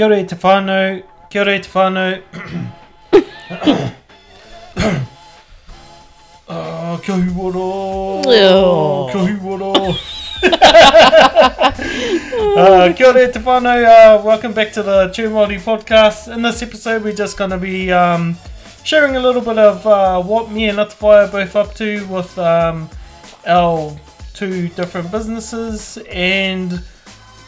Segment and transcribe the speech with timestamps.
[0.00, 2.22] Kia ora te whānau, kia ora te whānau.
[6.48, 7.64] Ah, kia hiwara,
[8.26, 9.10] Oh.
[9.12, 9.68] kia hiwara.
[12.56, 16.32] uh, kia ora te whānau, uh, welcome back to the True Māori podcast.
[16.32, 18.38] In this episode we're just going to be um,
[18.84, 22.38] sharing a little bit of uh, what me and Atawhai are both up to with
[22.38, 22.88] um,
[23.46, 23.94] our
[24.32, 26.80] two different businesses and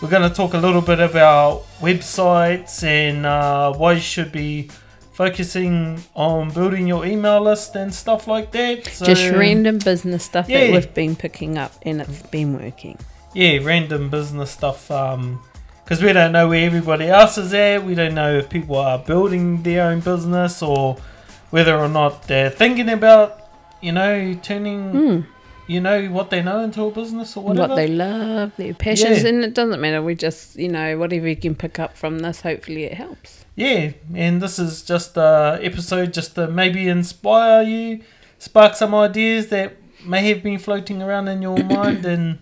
[0.03, 4.69] we're going to talk a little bit about websites and uh, why you should be
[5.13, 8.87] focusing on building your email list and stuff like that.
[8.87, 10.67] So, Just random business stuff Yeah.
[10.67, 12.99] that we've been picking up and it's been working.
[13.33, 14.89] Yeah, random business stuff.
[14.89, 17.85] Because we don't know where everybody else is at.
[17.85, 20.97] We don't know if people are building their own business or
[21.51, 23.39] whether or not they're thinking about,
[23.81, 25.21] you know, turning, Hmm.
[25.67, 27.69] You know, what they know into a business or whatever.
[27.69, 29.29] What they love, their passions, Yeah.
[29.31, 30.03] and it doesn't matter.
[30.03, 33.45] We just, you know, whatever you can pick up from this, hopefully it helps.
[33.55, 38.01] Yeah, and this is just a episode just to maybe inspire you,
[38.39, 42.39] spark some ideas that may have been floating around in your mind, and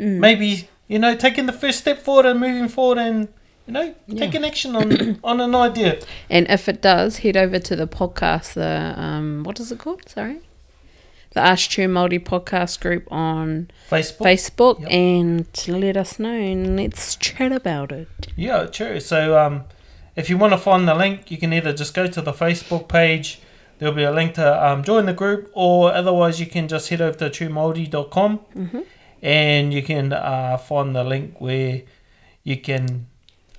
[0.00, 0.18] Mm.
[0.18, 3.28] maybe you know taking the first step forward and moving forward, and
[3.66, 4.18] you know Yeah.
[4.26, 6.00] taking action on on an idea.
[6.28, 10.08] And if it does, head over to the podcast, the, um, what is it called?
[10.08, 10.40] Sorry?
[11.34, 14.18] The Ask True Māori podcast group on Facebook.
[14.26, 14.90] Facebook Yep.
[14.90, 18.08] and let us know and let's chat about it.
[18.36, 19.00] Yeah, true.
[19.00, 19.64] So um,
[20.16, 22.88] if you want to find the link, you can either just go to the Facebook
[22.88, 23.40] page.
[23.78, 27.00] There'll be a link to um, join the group, or otherwise you can just head
[27.00, 28.80] over to truemaori.com Mm-hmm.
[29.20, 31.82] and you can uh, find the link where
[32.44, 33.06] you can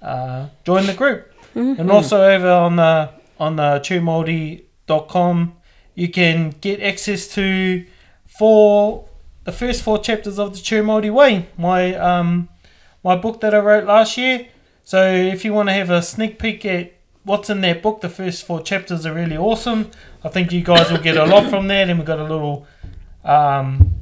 [0.01, 1.29] uh, join the group.
[1.53, 1.81] Mm-hmm.
[1.81, 5.53] And also over on the on the truemaori.com, you
[6.07, 7.85] can get access to
[8.25, 9.07] four
[9.45, 12.49] the first four chapters of the Māori Way, my um
[13.03, 14.47] my book that I wrote last year.
[14.83, 16.93] So if you want to have a sneak peek at
[17.23, 19.91] what's in that book, the first four chapters are really awesome.
[20.23, 22.65] I think you guys will get a lot from that, and we've got a little
[23.23, 23.95] um,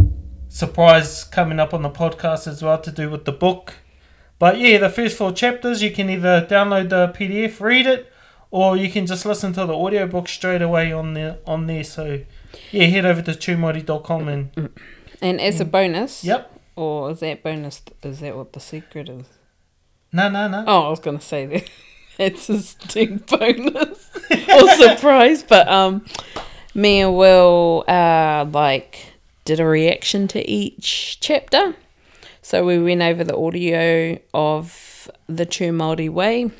[0.47, 3.73] surprise coming up on the podcast as well to do with the book.
[4.39, 8.12] But yeah, the first four chapters you can either download the PDF, read it,
[8.53, 11.39] or you can just listen to the audiobook straight away on there.
[11.47, 12.21] On there, so
[12.71, 14.69] yeah, head over to truemaori.com and
[15.21, 16.51] And as a bonus, yep.
[16.75, 17.81] or is that bonus?
[18.03, 19.25] Is that what the secret is?
[20.11, 20.65] No, no, no.
[20.67, 21.69] Oh, I was gonna say that
[22.19, 26.05] it's a stink bonus or surprise, but um,
[26.75, 29.13] me and Will uh like
[29.45, 31.75] did a reaction to each chapter,
[32.43, 36.51] so we went over the audio of the True Māori Way,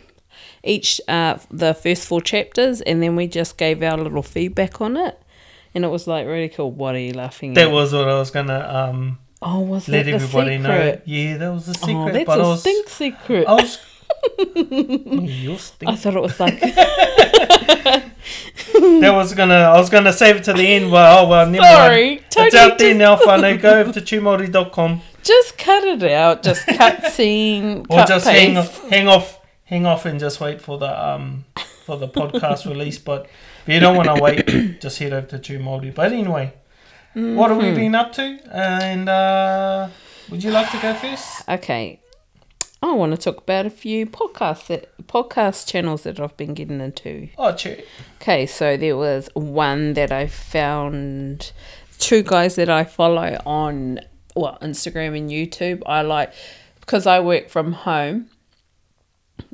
[0.63, 4.97] each uh the first four chapters, and then we just gave our little feedback on
[4.97, 5.19] it,
[5.75, 6.71] and it was like really cool.
[6.71, 7.71] What are you laughing That at?
[7.73, 10.17] was what I was gonna um oh, was let that the
[10.57, 10.69] know.
[10.69, 11.01] secret?
[11.05, 11.95] Yeah, that was the secret.
[11.95, 13.47] Oh, that's but I a was, stink secret.
[13.47, 13.79] I was.
[15.59, 15.91] stink.
[15.91, 16.59] I thought it was like
[18.73, 19.53] that was gonna.
[19.55, 20.91] I was gonna save it to the end.
[20.91, 22.23] Well, oh well, never Sorry, mind.
[22.37, 23.15] It's out there now.
[23.17, 23.57] Funny.
[23.57, 26.43] Go over to truemaori.com Just cut it out.
[26.43, 27.85] Just cut scene.
[27.89, 28.81] or cut just paste.
[28.81, 29.39] hang hang off,
[29.73, 31.45] hang off, and just wait for the um
[31.85, 32.99] for the podcast release.
[32.99, 33.27] But
[33.65, 35.93] if you don't want to wait, just head over to True Māori.
[35.93, 36.53] But anyway,
[37.13, 37.75] what have we Mm-hmm.
[37.75, 38.39] been up to?
[38.51, 39.89] And uh,
[40.29, 41.47] would you like to go first?
[41.49, 41.99] Okay.
[42.81, 46.81] I want to talk about a few podcasts that podcast channels that I've been getting
[46.81, 47.29] into.
[47.37, 47.77] Oh, true.
[48.21, 51.53] Okay, so there was one that I found
[51.97, 54.01] two guys that I follow on
[54.35, 55.81] well Instagram and YouTube.
[55.85, 56.33] I like
[56.81, 58.27] because I work from home.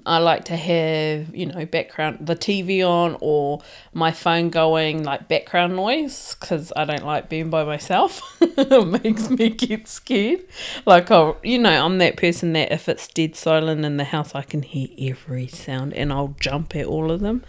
[0.05, 3.61] I like to have you know background the TV on or
[3.93, 8.21] my phone going like background noise because I don't like being by myself.
[8.41, 10.41] it makes me get scared.
[10.85, 14.35] Like I, you know, I'm that person that if it's dead silent in the house,
[14.35, 17.43] I can hear every sound and I'll jump at all of them.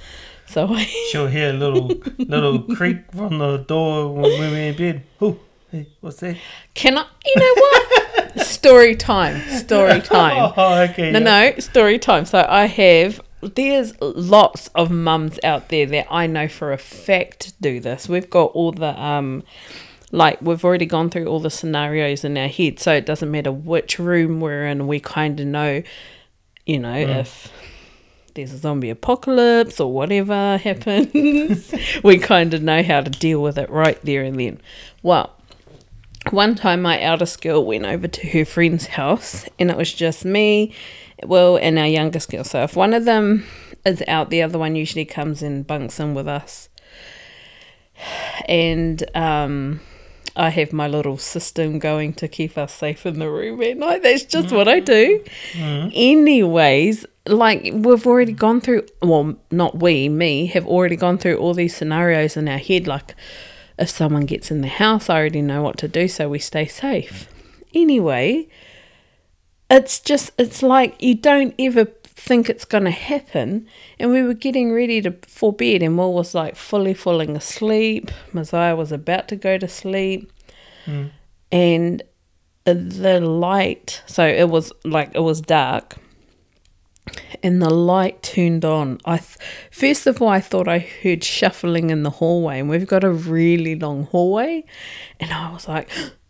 [0.46, 5.02] So I She'll hear a little little creak from the door when we're in bed.
[5.20, 5.38] Oh,
[5.70, 6.36] hey, what's that?
[6.74, 7.06] Can I?
[7.24, 8.40] You know what?
[8.46, 9.40] story time.
[9.58, 10.52] Story time.
[10.56, 11.10] Oh, okay.
[11.10, 11.50] No, yeah.
[11.50, 12.24] no, story time.
[12.24, 13.20] So I have.
[13.42, 18.06] There's lots of mums out there that I know for a fact do this.
[18.06, 19.44] We've got all the um,
[20.12, 23.52] like we've already gone through all the scenarios in our head, so it doesn't matter
[23.52, 24.86] which room we're in.
[24.86, 25.82] We kind of know,
[26.66, 27.50] you know, if
[28.34, 33.56] there's a zombie apocalypse or whatever happens, we kind of know how to deal with
[33.56, 34.60] it right there and then.
[35.02, 35.34] Well,
[36.32, 40.24] one time my eldest girl went over to her friend's house and it was just
[40.24, 40.74] me,
[41.24, 42.44] Will, and our youngest girl.
[42.44, 43.44] So if one of them
[43.84, 46.68] is out, the other one usually comes and bunks in with us.
[48.48, 49.80] And um,
[50.36, 54.02] I have my little system going to keep us safe in the room at night.
[54.02, 55.22] That's just what I do.
[55.92, 58.86] Anyways, like we've already gone through.
[59.02, 62.86] Well, not we, me, have already gone through all these scenarios in our head.
[62.86, 63.14] Like,
[63.80, 66.66] if someone gets in the house, I already know what to do, so we stay
[66.66, 67.28] safe.
[67.74, 68.48] Anyway,
[69.70, 73.66] it's just it's like you don't ever think it's going to happen.
[73.98, 78.10] And we were getting ready to for bed and Will was like fully falling asleep.
[78.32, 80.30] Messiah was about to go to sleep.
[80.84, 81.06] Hmm.
[81.50, 82.02] And
[82.64, 85.96] the light so it was like it was dark
[87.42, 89.36] and the light turned on i th-
[89.70, 93.10] first of all i thought i heard shuffling in the hallway and we've got a
[93.10, 94.64] really long hallway
[95.18, 95.88] and i was like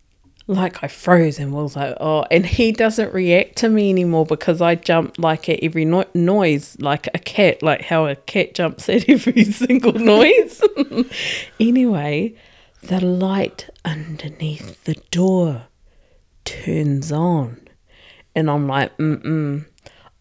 [0.51, 4.61] like I froze and was like, oh, and he doesn't react to me anymore because
[4.61, 8.89] I jump like at every no- noise, like a cat, like how a cat jumps
[8.89, 10.61] at every single noise.
[11.61, 12.35] anyway,
[12.83, 15.67] the light underneath the door
[16.45, 17.69] turns on,
[18.35, 19.67] and I'm like, mm mm.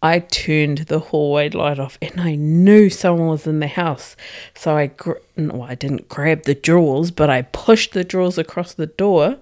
[0.02, 4.16] I turned the hallway light off and I knew someone was in the house.
[4.54, 8.72] So I, gr- no, I didn't grab the drawers, but I pushed the drawers across
[8.72, 9.38] the door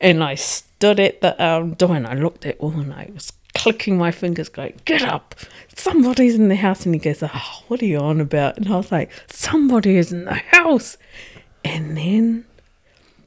[0.00, 3.32] and I stood at the um, door and I looked at Will and I was
[3.54, 5.34] clicking my fingers, going, Get up!
[5.76, 6.86] Somebody's in the house.
[6.86, 8.56] And he goes, Oh, what are you on about?
[8.56, 10.96] And I was like, Somebody is in the house.
[11.62, 12.46] And then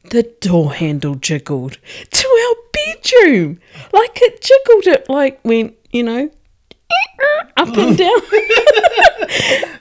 [0.10, 1.78] the door handle jiggled
[2.10, 3.60] to our bedroom.
[3.92, 6.31] Like it jiggled, it like went, you know,
[7.58, 8.20] up and down.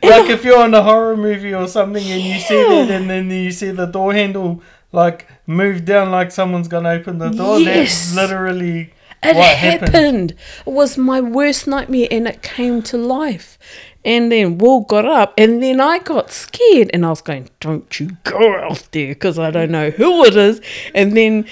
[0.03, 3.31] Like if you're in a horror movie or something and you see that and then
[3.31, 4.63] you see the door handle
[4.93, 7.59] like move down like someone's gonna open the door.
[7.61, 8.13] Yes.
[8.13, 9.95] That's literally It what happened.
[9.95, 10.31] happened.
[10.67, 13.59] It was my worst nightmare and it came to life.
[14.05, 18.01] And then Will got up and then I got scared and I was going, Don't
[18.01, 20.61] you go out there because I don't know who it is.
[20.95, 21.47] And then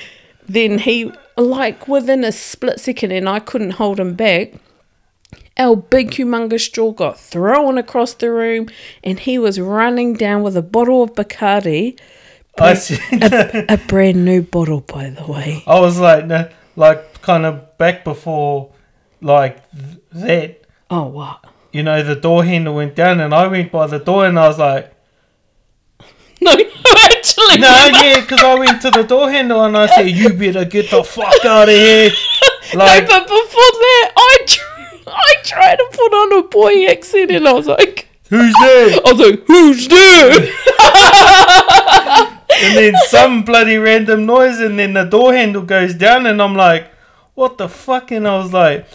[0.48, 4.54] then he like within a split second and I couldn't hold him back.
[5.60, 8.70] Our big humongous straw got thrown across the room
[9.04, 11.98] and he was running down with a bottle of Bacardi.
[12.58, 12.72] I.
[13.68, 15.62] A brand new bottle by the way.
[15.66, 18.72] I was like, no, like kind of back before,
[19.20, 20.62] like th- that.
[20.90, 21.44] Oh what?
[21.72, 24.48] You know, the door handle went down, and I went by the door, and I
[24.48, 24.92] was like,
[26.40, 30.30] No, actually no, yeah, because I went to the door handle, and I said, you
[30.32, 32.10] better get the fuck out of here.
[32.72, 34.69] Like, no, but before that, I tr-
[35.10, 39.00] I tried to put on a boy accent, and I was like, who's there?
[39.04, 40.30] I was like, who's there?
[42.62, 46.54] and then some bloody random noise, and then the door handle goes down, and I'm
[46.54, 46.90] like,
[47.34, 48.10] what the fuck?
[48.10, 48.86] And I was like,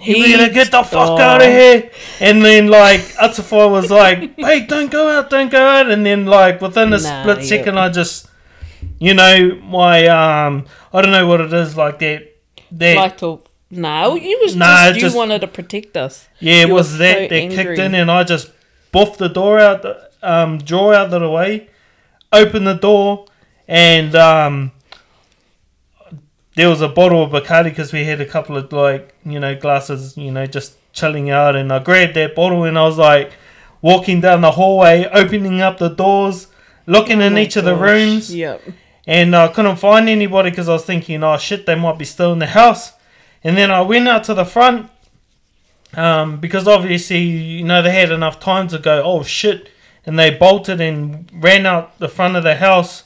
[0.00, 1.90] you better get the fuck out of here.
[2.20, 5.90] And then, like, Atawhai was like, hey, don't go out, don't go out.
[5.90, 7.44] And then, like, within a Nah, split yeah.
[7.44, 8.28] second, I just,
[8.98, 12.28] you know, my, um, I don't know what it is, like that.
[12.72, 13.22] that Light.
[13.70, 16.26] No, you was Nah, just, you just- wanted to protect us.
[16.40, 18.50] Yeah, it You was that so that kicked in, and I just
[18.92, 21.68] buffed the door out, the um, drawer out of the way,
[22.32, 23.26] opened the door,
[23.68, 24.72] and um,
[26.56, 29.54] there was a bottle of Bacardi because we had a couple of like you know
[29.54, 33.32] glasses, you know, just chilling out, and I grabbed that bottle and I was like
[33.82, 36.48] walking down the hallway, opening up the doors,
[36.86, 38.62] looking in Oh my each of the rooms, Yep.
[39.06, 42.32] and I couldn't find anybody because I was thinking, oh shit, they might be still
[42.32, 42.92] in the house.
[43.44, 44.90] And then I went out to the front
[45.94, 49.70] um, because obviously, you know, they had enough time to go, oh shit,
[50.04, 53.04] and they bolted and ran out the front of the house.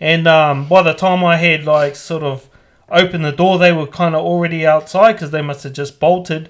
[0.00, 2.48] And um, by the time I had like sort of
[2.90, 6.48] opened the door, they were kind of already outside because they must have just bolted.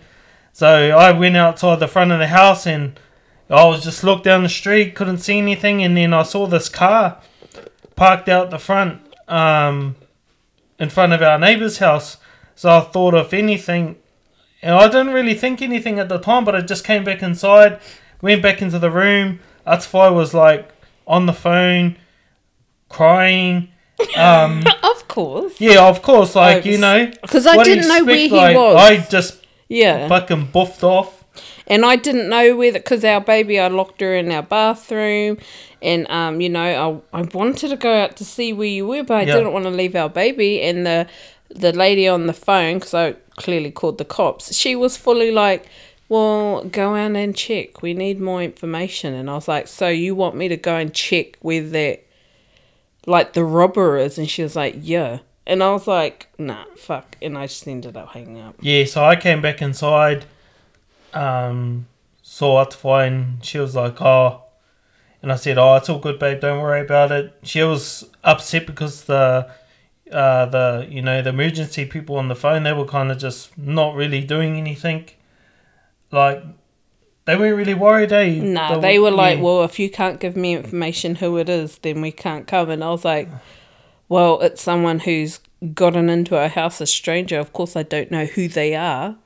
[0.52, 2.99] So I went outside the front of the house and
[3.50, 6.69] I was just looked down the street, couldn't see anything, and then I saw this
[6.69, 7.21] car
[7.97, 9.97] parked out the front, um,
[10.78, 12.19] in front of our neighbor's house.
[12.59, 13.95] So I thought, if anything,
[14.62, 17.79] and I didn't really think anything at the time, but I just came back inside,
[18.21, 19.38] went back into the room.
[19.65, 20.69] Atawhai was like
[21.07, 21.97] on the phone,
[22.88, 23.69] crying.
[24.17, 25.61] Um, Of course.
[25.61, 27.11] yeah, of course, like you know.
[27.23, 28.77] Because I what do you didn't know where he Like, was.
[28.77, 30.09] I just Yeah.
[30.09, 31.25] fucking buffed off.
[31.69, 35.38] And I didn't know whether, because our baby, I locked her in our bathroom,
[35.83, 39.03] and um, you know, I, I wanted to go out to see where you were,
[39.05, 39.35] but I Yeah.
[39.37, 40.61] didn't want to leave our baby.
[40.62, 41.07] And the
[41.49, 45.67] the lady on the phone, because I clearly called the cops, she was fully like,
[46.09, 47.83] "Well, go out and check.
[47.83, 50.93] We need more information." And I was like, "So you want me to go and
[50.93, 52.05] check where that,
[53.07, 57.17] like the robber is?" And she was like, "Yeah." And I was like, "Nah, fuck."
[57.23, 58.57] And I just ended up hanging up.
[58.61, 60.26] Yeah, so I came back inside,
[61.14, 61.87] um,
[62.23, 64.43] saw Atawhai, and she was like, "Oh,"
[65.23, 66.40] and I said, "Oh, it's all good, babe.
[66.40, 69.50] Don't worry about it." She was upset because the
[70.12, 73.57] uh, the you know the emergency people on the phone they were kind of just
[73.59, 75.09] not really doing anything.
[76.11, 76.43] Like
[77.25, 78.41] they weren't really worried, eh?
[78.41, 79.43] Nah, The- they were like, yeah.
[79.45, 82.71] well, if you can't give me information who it is, then we can't come.
[82.71, 83.29] And I was like,
[84.09, 85.41] well, it's someone who's
[85.75, 87.38] gotten into our house, a stranger.
[87.38, 89.17] Of course, I don't know who they are.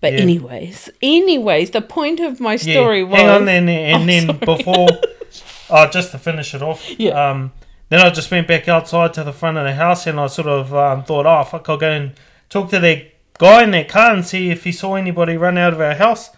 [0.00, 0.20] But Yeah.
[0.20, 4.26] anyways, anyways, the point of my Yeah, story was Hang on, and, and Oh, then
[4.26, 4.38] sorry.
[4.56, 4.88] before,
[5.70, 7.30] oh, just to finish it off, Yeah.
[7.30, 7.52] Um,
[7.88, 10.48] then I just went back outside to the front of the house, and I sort
[10.48, 12.12] of um, thought, oh fuck, I'll go and
[12.48, 15.72] talk to that guy in that car and see if he saw anybody run out
[15.72, 16.30] of our house.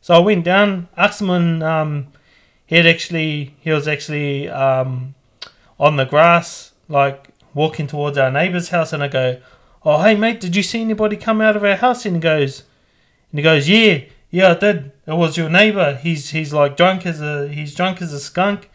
[0.00, 2.08] So I went down, and um,
[2.66, 5.14] he had actually, he was actually um,
[5.78, 9.40] on the grass, like walking towards our neighbour's house, and I go,
[9.84, 12.06] oh hey mate, did you see anybody come out of our house?
[12.06, 12.62] And he goes,
[13.30, 14.92] and he goes, yeah, yeah, I did.
[15.06, 15.96] It was your neighbour.
[15.96, 18.70] He's he's like drunk as a he's drunk as a skunk.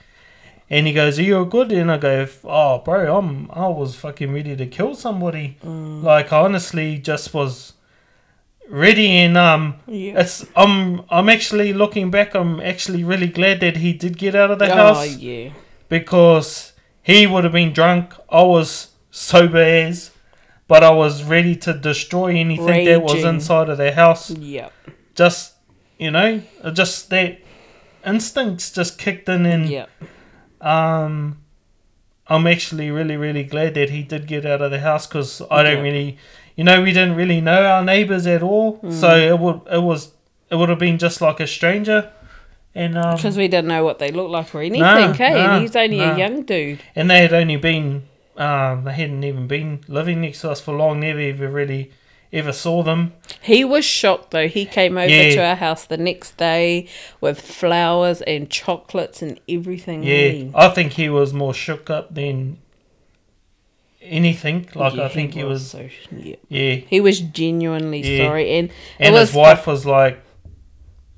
[0.69, 1.71] And he goes, are you good?
[1.71, 5.57] And I go, oh bro, I'm I was fucking ready to kill somebody.
[5.63, 7.73] Like I honestly just was
[8.69, 10.19] ready and um Yeah.
[10.19, 14.51] it's I'm I'm actually looking back I'm actually really glad that he did get out
[14.51, 15.51] of the oh, house yeah.
[15.87, 18.13] because he would have been drunk.
[18.29, 20.11] I was sober as,
[20.67, 24.31] but I was ready to destroy anything that was inside of their house.
[24.31, 24.73] Yep.
[25.15, 25.53] Just
[25.97, 26.41] you know,
[26.73, 27.39] just that
[28.05, 29.89] instincts just kicked in, and Yep.
[30.61, 31.37] Um,
[32.27, 35.63] I'm actually really really glad that he did get out of the house because I
[35.63, 35.81] don't Yeah.
[35.83, 36.17] really,
[36.55, 38.91] you know, we didn't really know our neighbors at all, Mm.
[38.93, 40.13] so it would it was
[40.49, 42.09] it would have been just like a stranger.
[42.75, 45.33] And um, Because we didn't know what they looked like or anything, Nah, hey?
[45.33, 46.13] nah, and he's only nah.
[46.13, 46.79] a young dude.
[46.95, 48.03] and they had only been
[48.37, 51.91] um, they hadn't even been living next to us for long never ever really
[52.33, 54.47] ever saw them He was shocked though.
[54.47, 55.29] He came over Yeah.
[55.35, 56.87] to our house the next day
[57.21, 60.03] with flowers and chocolates and everything.
[60.03, 62.57] yeah i think he was more shook up than
[64.01, 66.35] anything like Yeah, i think he was, so yeah.
[66.49, 68.25] yeah He was genuinely Yeah.
[68.27, 68.69] sorry, and
[68.99, 70.19] and his wife was like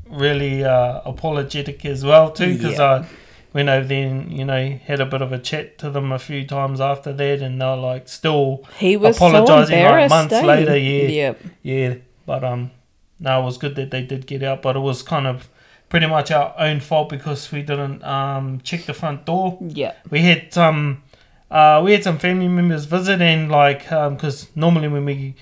[0.08, 3.06] really uh, apologetic as well too because i
[3.54, 6.20] went over there and you know had a bit of a chat to them a
[6.20, 10.46] few times after that and they're like still he was apologising, so like, months eh?
[10.46, 11.08] later, yeah.
[11.08, 11.42] Yep.
[11.64, 12.72] Yeah, but um,
[13.20, 15.50] no, it was good that they did get out, but it was kind of
[15.90, 19.58] pretty much our own fault because we didn't um check the front door.
[19.62, 21.04] Yeah, We had some,
[21.50, 25.36] uh, we had some family members visit and like um, because normally when we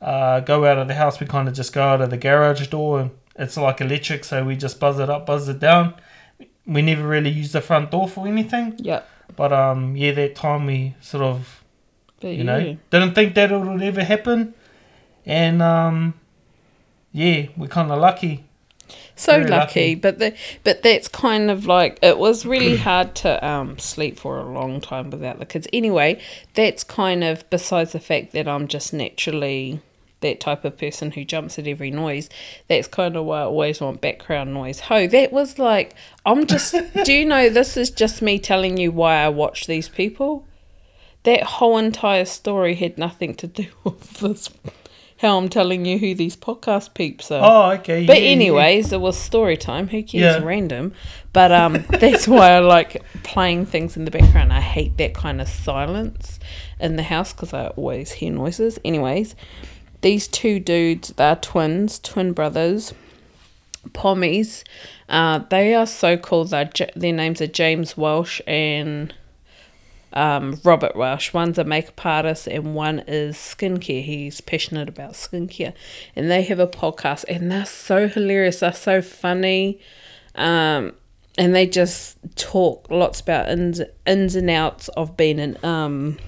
[0.00, 2.66] uh go out of the house, we kind of just go out of the garage
[2.66, 5.94] door and it's like electric, so we just buzz it up, buzz it down.
[6.66, 9.08] We never really used the front door for anything, Yep.
[9.36, 11.62] but um, yeah, that time we sort of
[12.20, 12.74] But you know yeah.
[12.90, 14.54] didn't think that it would ever happen
[15.26, 16.14] and um
[17.12, 18.44] yeah we're kind of lucky
[19.16, 19.94] so lucky, lucky.
[19.96, 24.38] but the but that's kind of like it was really hard to um sleep for
[24.38, 26.20] a long time without the kids anyway
[26.54, 29.80] that's kind of besides the fact that i'm just naturally
[30.22, 32.28] that type of person who jumps at every noise
[32.68, 36.74] that's kind of why i always want background noise ho that was like i'm just
[37.04, 40.46] do you know this is just me telling you why i watch these people
[41.24, 44.50] that whole entire story had nothing to do with this
[45.18, 49.00] how i'm telling you who these podcast peeps are oh okay but yeah, anyways, it
[49.00, 49.88] was story time.
[49.88, 50.12] Who cares?
[50.12, 50.44] Yeah.
[50.44, 50.92] Random.
[51.32, 54.52] But um, that's why I like playing things in the background.
[54.52, 56.38] I hate that kind of silence
[56.80, 58.78] in the house because I always hear noises.
[58.84, 59.34] Anyways,
[60.02, 62.92] these two dudes, they're twins, twin brothers,
[63.90, 64.64] pommies.
[65.08, 66.44] Uh, they are so cool.
[66.44, 69.14] Their names are James Welsh and
[70.12, 71.32] um, Robert Welsh.
[71.32, 74.04] One's a makeup artist and one is skincare.
[74.04, 75.72] He's passionate about skincare.
[76.14, 78.60] And they have a podcast and they're so hilarious.
[78.60, 79.80] They're so funny.
[80.34, 80.92] Um,
[81.38, 86.18] and they just talk lots about ins, ins and outs of being an um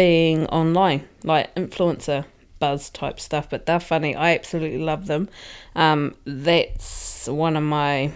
[0.00, 2.24] being online, like influencer
[2.58, 3.50] buzz type stuff.
[3.50, 4.16] But they're funny.
[4.16, 5.28] I absolutely love them.
[5.76, 8.10] Um, that's one of my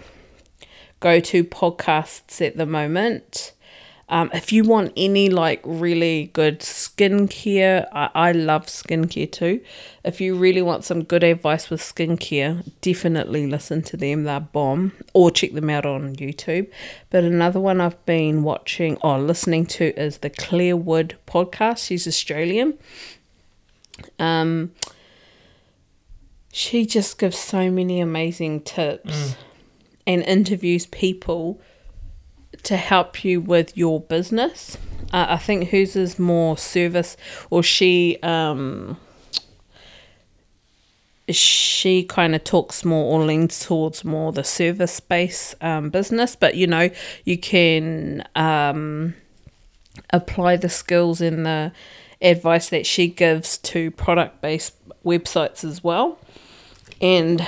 [1.00, 3.52] go to podcasts at the moment.
[4.08, 9.60] Um, if you want any like really good skincare, I, I love skincare too.
[10.04, 14.24] If you really want some good advice with skincare, definitely listen to them.
[14.24, 16.70] They're bomb, or check them out on YouTube.
[17.10, 21.86] But another one I've been watching or listening to is the Clairewood podcast.
[21.86, 22.78] She's Australian.
[24.18, 24.72] Um,
[26.52, 29.36] she just gives so many amazing tips
[30.06, 31.60] and interviews people
[32.64, 34.76] to help you with your business.
[35.12, 37.16] Uh, I think hers is more service,
[37.50, 38.98] or she um,
[41.30, 46.54] she kind of talks more or leans towards more the service based um, business, but
[46.54, 46.90] you know,
[47.24, 49.14] you can um,
[50.10, 51.72] apply the skills and the
[52.20, 56.18] advice that she gives to product based websites as well.
[57.00, 57.46] And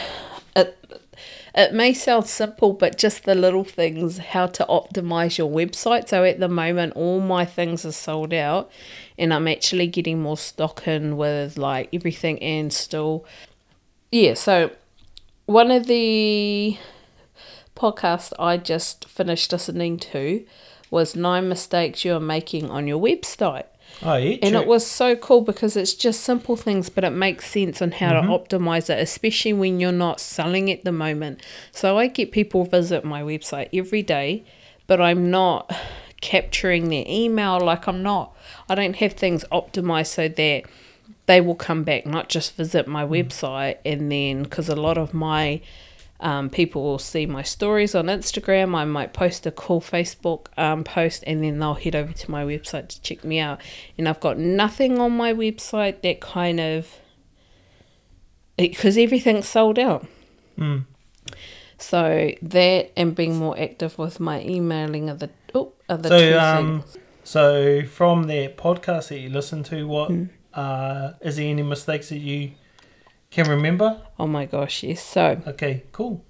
[1.56, 6.08] it may sound simple, but just the little things, how to optimize your website.
[6.08, 8.70] So at the moment, all my things are sold out,
[9.18, 13.24] and I'm actually getting more stock in with like everything and still.
[14.12, 14.70] Yeah, so
[15.46, 16.76] one of the
[17.74, 20.44] podcasts I just finished listening to
[20.90, 23.64] was Nine Mistakes You're Making on Your Website.
[24.02, 24.36] Oh, yeah.
[24.42, 27.92] And it was so cool because it's just simple things, but it makes sense on
[27.92, 28.30] how Mm-hmm.
[28.30, 31.40] to optimize it, especially when you're not selling at the moment.
[31.72, 34.44] So I get people visit my website every day,
[34.86, 35.74] but I'm not
[36.20, 37.58] capturing their email.
[37.60, 38.36] Like I'm not,
[38.68, 40.64] I don't have things optimized so that
[41.26, 43.10] they will come back, not just visit my Mm.
[43.10, 45.60] website and then because a lot of my
[46.20, 48.74] um, people will see my stories on Instagram.
[48.74, 52.44] I might post a cool Facebook um, post and then they'll head over to my
[52.44, 53.60] website to check me out.
[53.98, 56.88] And I've got nothing on my website that kind of
[58.56, 60.06] because everything's sold out.
[60.58, 60.84] Mm.
[61.78, 66.18] So that and being more active with my emailing are the oh, are the So,
[66.18, 66.96] two um, things.
[67.24, 70.24] so from that podcast that you listen to, what Hmm.
[70.54, 72.52] uh, is there any mistakes that you
[73.36, 74.00] can remember?
[74.18, 75.02] Oh my gosh, yes.
[75.02, 76.24] So Okay, cool.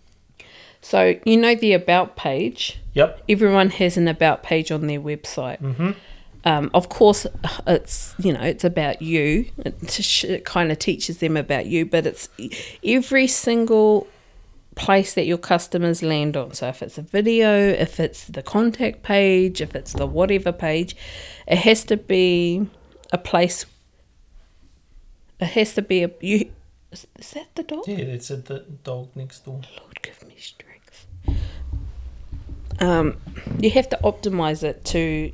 [0.80, 2.80] so you know the about page.
[2.94, 3.22] Yep.
[3.28, 5.60] Everyone has an about page on their website.
[5.60, 5.90] Mm-hmm.
[6.44, 7.26] um, of course,
[7.66, 9.46] it's you know it's about you.
[9.64, 12.28] It, sh- it kind of teaches them about you, but it's
[12.84, 14.06] every single
[14.74, 16.52] place that your customers land on.
[16.52, 17.50] So if it's a video,
[17.86, 20.94] if it's the contact page, if it's the whatever page,
[21.48, 22.66] it has to be
[23.12, 23.64] a place.
[25.40, 26.50] It has to be a you.
[26.92, 27.86] Is, is that the dog?
[27.86, 29.60] Yeah, it's a the dog next door.
[29.78, 31.06] Lord, give me strength.
[32.78, 33.16] Um,
[33.58, 35.32] you have to optimize it to,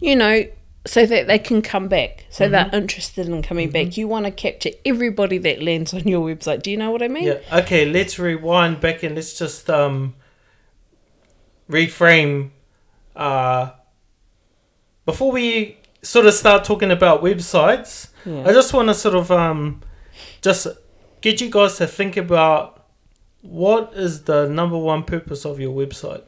[0.00, 0.44] you know,
[0.86, 3.98] so that they can come back, so they're interested in coming back.
[3.98, 6.62] You want to capture everybody that lands on your website.
[6.62, 7.24] Do you know what I mean?
[7.24, 7.40] Yeah.
[7.52, 10.14] Okay, let's rewind back and let's just um
[11.68, 12.50] reframe
[13.14, 13.70] uh
[15.04, 18.08] before we sort of start talking about websites.
[18.24, 18.44] Yeah.
[18.46, 19.82] I just want to sort of um
[20.40, 20.66] just
[21.20, 22.84] get you guys to think about
[23.42, 26.22] what is the number one purpose of your website.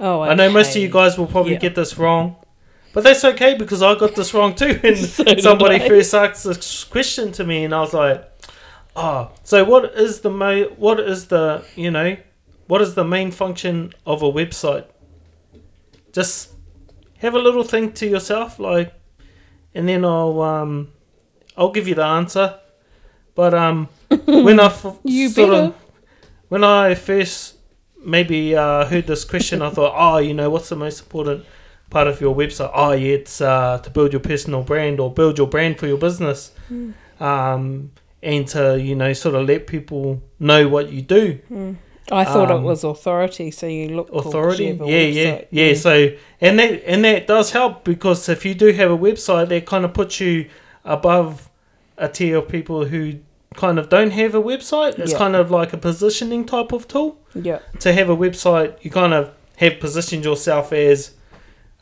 [0.00, 1.58] Oh, I know most of you guys will probably Yeah.
[1.58, 2.36] get this wrong,
[2.92, 4.78] but that's okay because I got this wrong too.
[4.82, 8.24] And So somebody first asked this question to me, and I was like,
[8.94, 12.16] "Ah, so what is the mo- What is the you know,
[12.66, 14.84] what is the main function of a website?"
[16.12, 16.50] Just
[17.18, 18.92] have a little think to yourself, like,
[19.74, 20.88] and then I'll um,
[21.56, 22.58] I'll give you the answer.
[23.36, 23.88] But um,
[24.24, 25.62] when I f- You sort better.
[25.68, 25.74] of
[26.48, 27.54] when I first
[28.04, 31.44] maybe uh, heard this question, I thought, oh, you know, what's the most important
[31.90, 32.70] part of your website?
[32.74, 35.98] Oh, yeah, it's uh, to build your personal brand or build your brand for your
[35.98, 36.90] business, Hmm.
[37.20, 41.38] um, and to you know sort of let people know what you do.
[42.10, 45.74] I thought um, it was authority, so you look Authority, a yeah, yeah, yeah.
[45.74, 49.66] So and that and that does help because if you do have a website, that
[49.66, 50.48] kind of puts you
[50.84, 51.50] above
[51.98, 53.14] a tier of people who
[53.56, 54.98] kind of don't have a website.
[54.98, 55.18] It's Yeah.
[55.18, 57.18] kind of like a positioning type of tool.
[57.34, 61.12] yeah, to have a website, you kind of have positioned yourself as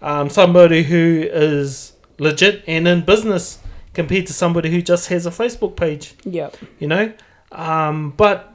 [0.03, 3.59] um, somebody who is legit and in business
[3.93, 6.15] compared to somebody who just has a Facebook page.
[6.25, 7.13] yeah, You know,
[7.53, 8.53] um, but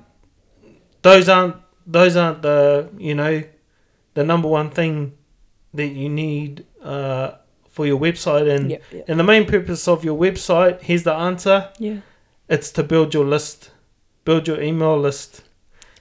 [1.01, 1.55] those aren't
[1.87, 3.41] those aren't the you know
[4.13, 5.13] the number one thing
[5.73, 7.31] that you need uh,
[7.69, 10.81] for your website and yeah, yeah, and the main purpose of your website.
[10.81, 11.97] Here's the answer: yeah.
[12.49, 13.71] It's to build your list,
[14.25, 15.43] build your email list.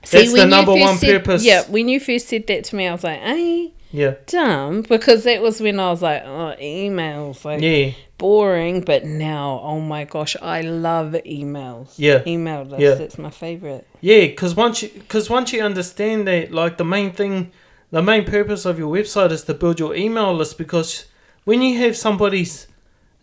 [0.05, 1.45] See, That's the number one said- purpose.
[1.45, 5.25] Yeah, when you first said that to me, I was like, "Hey, Yeah, dumb," because
[5.25, 7.93] that was when I was like, "Oh, emails, like yeah.
[8.17, 11.95] boring." But now, oh my gosh, I love emails.
[11.97, 12.23] Yeah.
[12.27, 12.83] email lists.
[12.83, 12.95] Yeah.
[12.95, 13.87] That's my favorite.
[14.01, 17.51] Yeah, because once you because once you understand that, like the main thing,
[17.91, 20.59] the main purpose of your website is to build your email list.
[20.59, 21.07] Because
[21.45, 22.69] when you have somebody's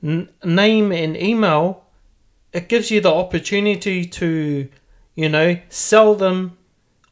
[0.03, 1.84] n- name and email,
[2.55, 4.67] it gives you the opportunity to,
[5.15, 6.57] you know, sell them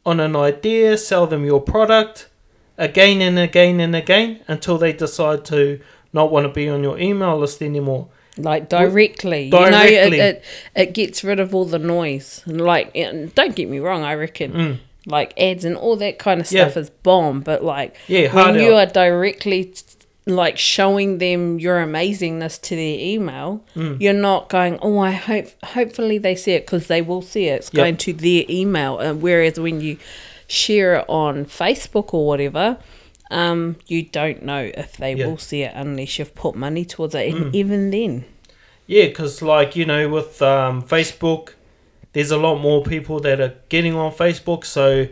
[0.06, 2.30] on an idea, sell them your product
[2.78, 5.80] again and again and again until they decide to
[6.12, 8.08] not want to be on your email list anymore.
[8.38, 9.66] Like directly, Directly.
[9.66, 10.44] you know, it, it
[10.76, 12.42] it gets rid of all the noise.
[12.46, 14.78] And like, and don't get me wrong, I reckon Mm.
[15.06, 16.64] like ads and all that kind of Yeah.
[16.64, 17.42] stuff is bomb.
[17.42, 18.90] But like, Yeah, when you out.
[18.90, 19.74] are directly
[20.26, 23.98] like showing them your amazingness to their email, Mm.
[24.00, 27.56] you're not going, oh, I hope, hopefully they see it because they will see it.
[27.62, 27.82] It's Yep.
[27.84, 29.00] going to their email.
[29.00, 29.98] And whereas when you
[30.48, 32.78] share it on Facebook or whatever,
[33.32, 35.28] um, you don't know if they Yeah.
[35.28, 37.34] will see it unless you've put money towards it.
[37.34, 38.26] And even then,
[38.86, 41.50] Yeah, because like you know, with um, Facebook,
[42.14, 44.66] there's a lot more people that are getting on Facebook.
[44.66, 45.08] So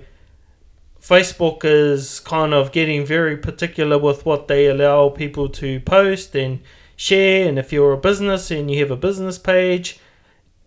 [1.01, 6.59] Facebook is kind of getting very particular with what they allow people to post and
[6.95, 7.47] share.
[7.47, 9.99] And if you're a business and you have a business page,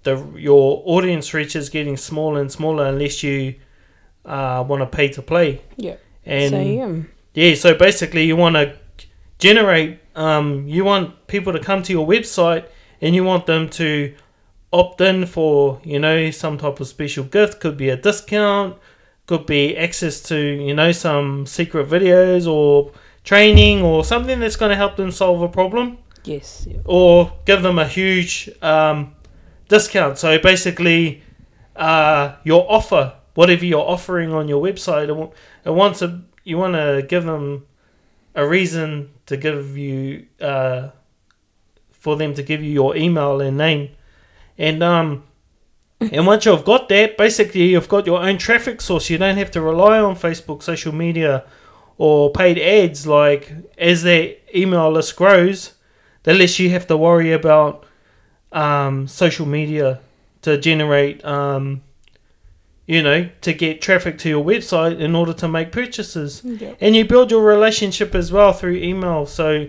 [0.03, 3.55] the your audience reach is getting smaller and smaller unless you
[4.25, 5.63] uh, want to pay to play.
[5.77, 5.97] yeah.
[6.27, 7.03] And so yeah.
[7.35, 8.77] yeah, so basically, you want to
[9.39, 12.67] generate, um, you want people to come to your website
[13.01, 14.15] and you want them to
[14.73, 17.61] opt in for, you know, some type of special gift.
[17.61, 18.79] Could be a discount,
[19.27, 22.93] could be access to, you know, some secret videos or
[23.25, 26.67] training or something that's going to help them solve a problem Yes.
[26.71, 26.79] Yeah.
[26.85, 29.15] or give them a huge um,
[29.69, 30.19] discount.
[30.19, 31.23] So basically,
[31.75, 35.33] uh, your offer, whatever you're offering on your website, it,
[35.65, 37.67] it wants a, you want to give them
[38.35, 40.91] a reason to give you uh,
[41.93, 43.89] for them to give you your email and name,
[44.59, 45.25] and um.
[46.13, 49.11] And once you've got that, basically you've got your own traffic source.
[49.11, 51.45] You don't have to rely on Facebook, social media,
[51.99, 53.07] or paid ads.
[53.07, 55.75] Like as their email list grows,
[56.25, 57.85] the less you have to worry about
[58.53, 60.01] um, social media
[60.43, 61.83] to generate, um,
[62.87, 66.43] you know, to get traffic to your website in order to make purchases.
[66.45, 66.75] Yeah.
[66.81, 69.27] And you build your relationship as well through email.
[69.27, 69.69] So,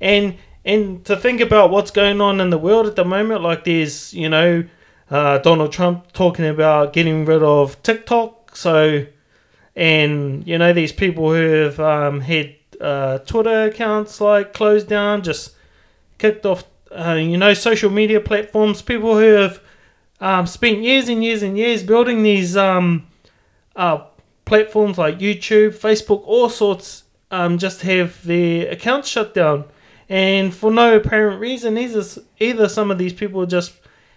[0.00, 3.64] and and to think about what's going on in the world at the moment, like
[3.64, 4.64] there's, you know,
[5.10, 8.56] uh, Donald Trump talking about getting rid of TikTok.
[8.56, 9.06] So,
[9.76, 15.22] and you know, these people who have um, had uh, Twitter accounts like closed down,
[15.22, 15.54] just
[16.18, 18.82] kicked off, uh, you know, social media platforms.
[18.82, 19.60] People who have
[20.20, 23.06] um, spent years and years and years building these um,
[23.76, 24.04] uh,
[24.44, 29.64] platforms like YouTube, Facebook, all sorts, um, just have their accounts shut down.
[30.08, 32.04] And for no apparent reason, either,
[32.38, 33.72] either some of these people just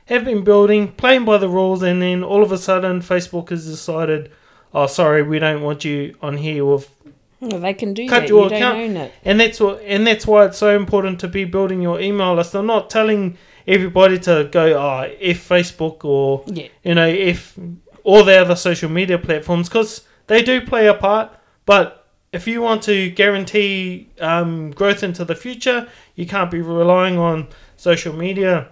[0.08, 3.66] have been building, playing by the rules, and then all of a sudden Facebook has
[3.66, 4.32] decided,
[4.74, 6.90] oh, sorry, we don't want you on here with
[7.40, 8.30] Well, they can do Cut that.
[8.30, 8.78] your you don't account.
[8.80, 9.12] own it.
[9.26, 12.56] and that's what, and that's why it's so important to be building your email list.
[12.56, 16.68] I'm not telling everybody to go, oh, if Facebook or Yeah.
[16.84, 17.58] you know, if
[18.04, 21.32] all the other social media platforms, because they do play a part.
[21.66, 27.18] But if you want to guarantee um, growth into the future, you can't be relying
[27.18, 28.70] on social media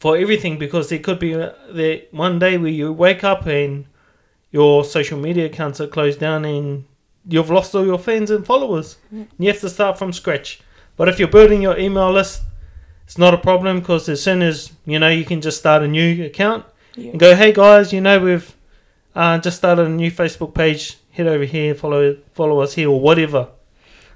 [0.00, 3.84] for everything because there could be uh, that one day where you wake up and
[4.50, 6.84] your social media accounts are closed down and
[7.28, 8.96] you've lost all your fans and followers.
[9.12, 10.60] And You have to start from scratch.
[10.96, 12.42] But if you're building your email list,
[13.04, 15.88] it's not a problem because as soon as you know you can just start a
[15.88, 16.64] new account
[16.96, 17.10] Yeah.
[17.12, 18.54] and go, hey guys, you know we've
[19.14, 20.96] uh, just started a new Facebook page.
[21.12, 23.48] Head over here, follow follow us here or whatever.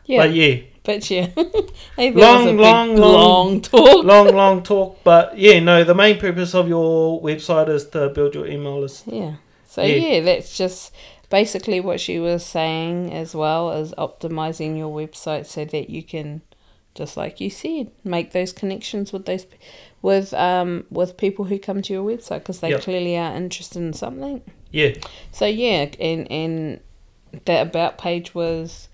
[0.07, 0.23] Yeah.
[0.23, 1.29] But yeah, But yeah.
[1.37, 4.05] Long, was a big, long, long- long talk.
[4.05, 5.03] long long talk.
[5.03, 9.05] But yeah, no, the main purpose of your website is to build your email list.
[9.07, 9.37] Yeah.
[9.67, 9.97] So Yeah.
[9.97, 10.21] yeah.
[10.21, 10.93] that's just
[11.31, 16.43] basically what she was saying as well as optimizing your website so that you can
[16.95, 19.47] just like you said make those connections with those
[20.01, 22.83] with um with people who come to your website because they Yep.
[22.83, 24.43] clearly are interested in something.
[24.71, 24.93] Yeah,
[25.33, 26.81] So yeah, and and
[27.47, 28.89] that about page was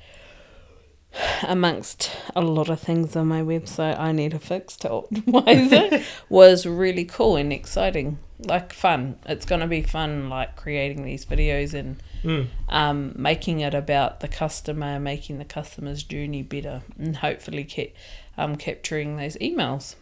[1.43, 6.05] amongst a lot of things on my website I need to fix to optimize it
[6.29, 8.19] was really cool and exciting.
[8.39, 9.19] Like fun.
[9.27, 12.47] It's gonna be fun like creating these videos and mm.
[12.69, 17.95] um, making it about the customer, making the customer's journey better, and hopefully ke-
[18.39, 19.97] um, capturing those emails.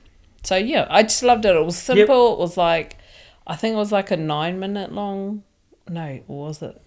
[0.45, 1.57] So yeah, I just loved it.
[1.57, 2.35] It was simple.
[2.35, 2.97] It was like,
[3.47, 5.43] I think it was like a nine minute long.
[5.89, 6.81] No, was it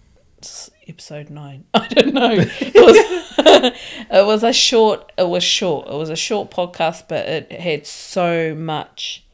[0.88, 1.64] episode nine?
[1.74, 2.32] I don't know.
[2.34, 2.96] It was.
[4.10, 5.12] it was a short.
[5.18, 5.88] It was short.
[5.88, 9.24] It was a short podcast, but it had so much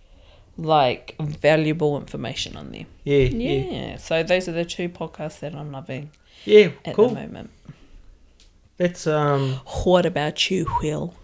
[0.57, 2.87] like valuable information on there.
[3.05, 3.71] yeah, Yeah.
[3.71, 6.11] yeah, So those are the two podcasts that I'm loving
[6.45, 6.71] yeah.
[6.85, 7.11] at Cool.
[7.11, 7.51] the moment.
[8.77, 9.61] That's um.
[9.85, 11.15] What about you, Will?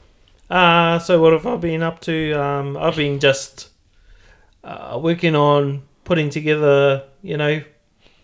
[0.51, 2.33] Uh, so what have I been up to?
[2.33, 3.71] Um, I've been just
[4.63, 7.63] uh, working on putting together, you know,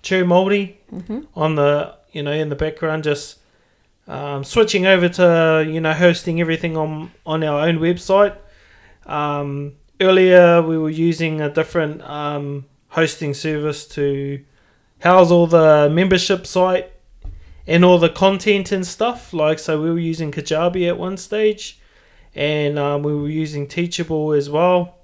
[0.03, 1.20] True Māori Mm-hmm.
[1.37, 3.38] on the, you know, in the background, just
[4.09, 8.37] um, switching over to, you know, hosting everything on on our own website.
[9.07, 14.44] Um, earlier, we were using a different um, hosting service to
[15.00, 16.90] house all the membership site
[17.66, 19.33] and all the content and stuff.
[19.33, 21.79] Like, so we were using Kajabi at one stage,
[22.35, 24.98] and um, we were using Teachable as well.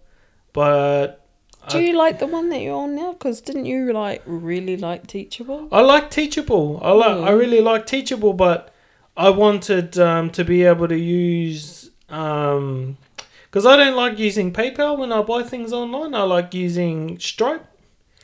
[0.52, 1.25] But
[1.68, 3.12] Do you like the one that you're on now?
[3.12, 5.68] Because didn't you like really like Teachable?
[5.72, 6.78] I like Teachable.
[6.82, 7.16] I like.
[7.16, 7.38] I Mm.
[7.38, 8.72] really like Teachable, but
[9.16, 15.10] I wanted um, to be able to use because I don't like using PayPal when
[15.12, 16.14] I buy things online.
[16.14, 17.64] I like using Stripe,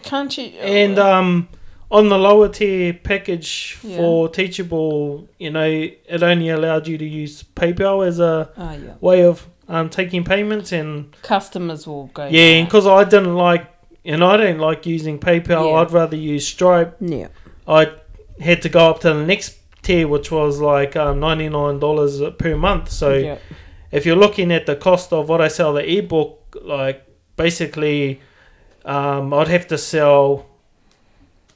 [0.02, 0.44] Can't you?
[0.60, 1.48] and um,
[1.92, 3.96] on the lower tier package Yeah.
[3.98, 8.94] for Teachable, you know, it only allowed you to use PayPal as a oh yeah,
[9.00, 12.26] way of um, taking payments, and customers will go.
[12.26, 13.68] yeah, because I didn't like.
[14.04, 15.70] And I don't like using PayPal.
[15.70, 15.76] Yeah.
[15.78, 17.28] I'd rather use Stripe yeah,
[17.68, 17.92] I
[18.40, 22.20] had to go up to the next tier, which was like um, ninety nine dollars
[22.38, 22.90] per month.
[22.90, 23.38] So
[23.92, 28.20] if you're looking at the cost of what I sell the ebook, like basically,
[28.84, 30.46] um, I'd have to sell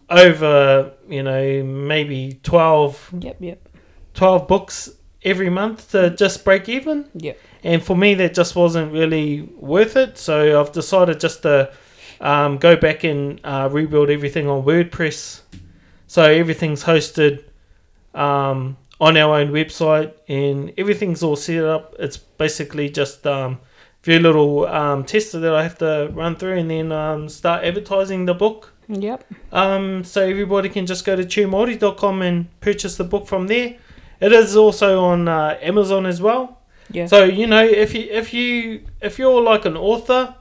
[0.09, 3.69] over you know maybe 12, yep, yep,
[4.15, 4.91] 12 books
[5.23, 7.09] every month to just break even.
[7.15, 7.39] yep.
[7.65, 10.19] And for me, that just wasn't really worth it.
[10.19, 11.73] So I've decided just to
[12.21, 15.41] um, go back and uh, rebuild everything on WordPress.
[16.07, 17.45] So everything's hosted
[18.15, 21.97] um, on our own website and everything's all set up.
[21.99, 26.59] It's basically just um, a few little um, tests that I have to run through
[26.59, 28.73] and then um, start advertising the book.
[28.89, 29.25] Yep.
[29.53, 33.77] Um, so everybody can just go to truemaori.com and purchase the book from there.
[34.21, 36.61] It is also on uh, Amazon as well.
[36.91, 37.07] Yeah.
[37.07, 40.35] So you know, if you if you if you're like an author,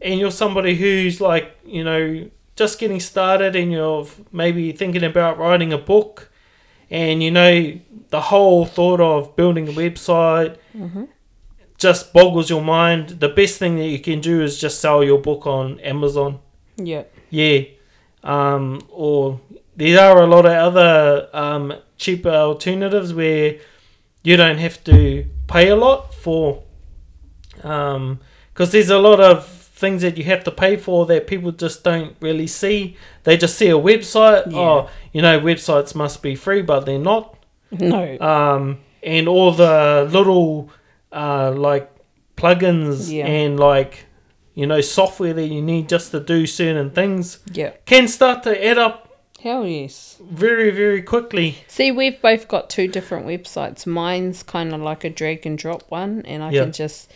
[0.00, 5.38] and you're somebody who's like you know just getting started, and you're maybe thinking about
[5.38, 6.32] writing a book,
[6.90, 11.04] and you know the whole thought of building a website hmm
[11.84, 13.20] just boggles your mind.
[13.20, 16.38] The best thing that you can do is just sell your book on Amazon.
[16.76, 17.04] Yeah.
[17.30, 17.62] Yeah.
[18.24, 19.40] Um, or
[19.76, 23.56] there are a lot of other um, cheaper alternatives where
[24.22, 26.62] you don't have to pay a lot for.
[27.56, 31.84] Because there's a lot of things that you have to pay for that people just
[31.84, 32.96] don't really see.
[33.24, 34.50] They just see a website.
[34.50, 34.58] Yeah.
[34.58, 37.36] Oh, you know, websites must be free, but they're not.
[37.72, 38.16] No.
[38.20, 40.70] Um, and all the little
[41.12, 41.90] uh, like
[42.36, 43.26] plugins Yeah.
[43.26, 44.06] and like
[44.54, 47.70] you know software that you need just to do certain things yeah.
[47.86, 49.00] can start to add up
[49.40, 50.18] Hell yes.
[50.22, 51.56] very very quickly.
[51.68, 53.86] See, we've both got two different websites.
[53.86, 56.62] Mine's kind of like a drag and drop one, and I Yeah.
[56.62, 57.10] can just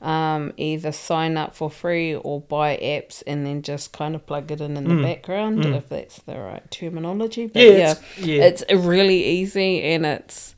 [0.00, 4.50] um, either sign up for free or buy apps and then just kind of plug
[4.50, 5.02] it in in the Mm.
[5.04, 5.76] background, Mm.
[5.76, 7.46] if that's the right terminology.
[7.46, 10.56] But Yeah, yeah, it's, yeah, it's really easy and it's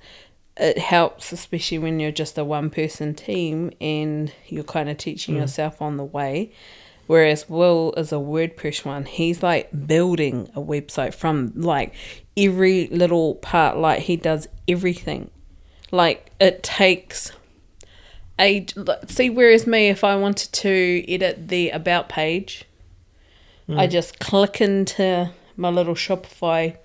[0.56, 5.34] it helps especially when you're just a one person team and you're kind of teaching
[5.34, 5.38] Mm.
[5.40, 6.52] yourself on the way
[7.06, 11.92] whereas will is a wordpress one he's like building a website from like
[12.36, 15.30] every little part like he does everything
[15.90, 17.32] like it takes
[18.40, 18.64] a
[19.06, 22.64] see whereas me if i wanted to edit the about page
[23.68, 23.78] Mm.
[23.78, 26.76] i just click into my little shopify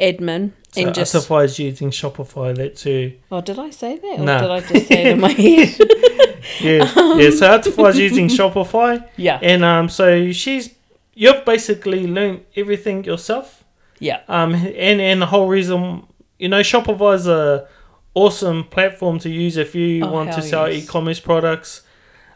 [0.00, 2.54] admin so and just Atawhai is using Shopify.
[2.54, 3.14] That too.
[3.32, 4.18] Oh, did I say that?
[4.20, 4.40] Or No.
[4.40, 5.76] did I just say it in my head?
[6.60, 6.84] Yeah,
[7.16, 7.30] yeah.
[7.30, 9.38] So Atawhai is using Shopify, yeah.
[9.42, 10.74] and um, so she's
[11.14, 13.64] you've basically learned everything yourself.
[13.98, 14.20] Yeah.
[14.28, 16.04] Um, and and the whole reason,
[16.38, 17.68] you know, Shopify is a
[18.14, 20.84] awesome platform to use if you Oh, want to sell yes.
[20.84, 21.82] e-commerce products.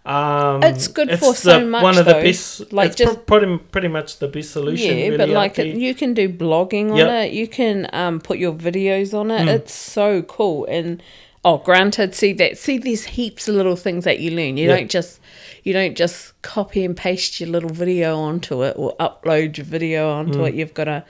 [0.04, 2.22] Um, It's good for so much, One of the though.
[2.22, 4.96] best, Like, it's just- pr- pretty pretty much the best solution.
[4.98, 7.08] Yeah, really but like it, you can do blogging on Yep.
[7.26, 7.32] it.
[7.32, 9.42] You can um put your videos on it.
[9.46, 9.54] Mm.
[9.54, 10.64] It's so cool.
[10.66, 11.00] And
[11.44, 14.56] oh, granted, see that see there's heaps of little things that you learn.
[14.56, 14.76] You Yeah.
[14.76, 15.20] don't just
[15.62, 20.10] you don't just copy and paste your little video onto it or upload your video
[20.10, 20.48] onto Mm.
[20.48, 20.54] it.
[20.56, 21.04] You've got to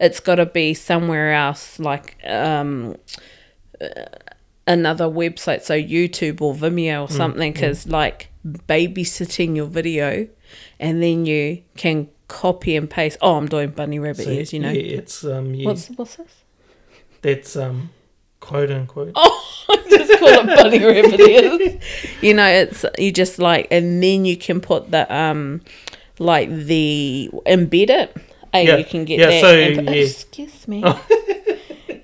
[0.00, 2.96] it's got to be somewhere else like um
[3.80, 3.86] uh,
[4.66, 10.26] another website so youtube or vimeo or Mm, something because like babysitting your video
[10.80, 13.18] and then you can copy and paste.
[13.20, 14.70] Oh i'm doing bunny rabbit So, ears you know?
[14.70, 16.32] yeah, it's um, yeah, what's what's this?
[17.20, 17.90] That's um,
[18.40, 19.12] quote unquote.
[19.14, 21.82] oh I just call it bunny rabbit ears.
[22.22, 25.60] You know it's you just like and then you can put the um
[26.18, 28.16] like the embed it.
[28.52, 29.92] Hey Yeah, you can get yeah, that so, and- yeah.
[29.92, 30.82] excuse me.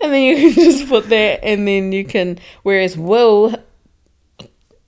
[0.01, 3.55] And then you can just put that and then you can whereas will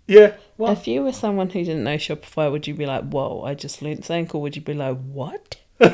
[0.07, 0.35] Yeah,
[0.69, 3.83] If you were someone who didn't know Shopify, would you be like, "Whoa, I just
[3.83, 5.59] learnt something," or would you be like, "What?"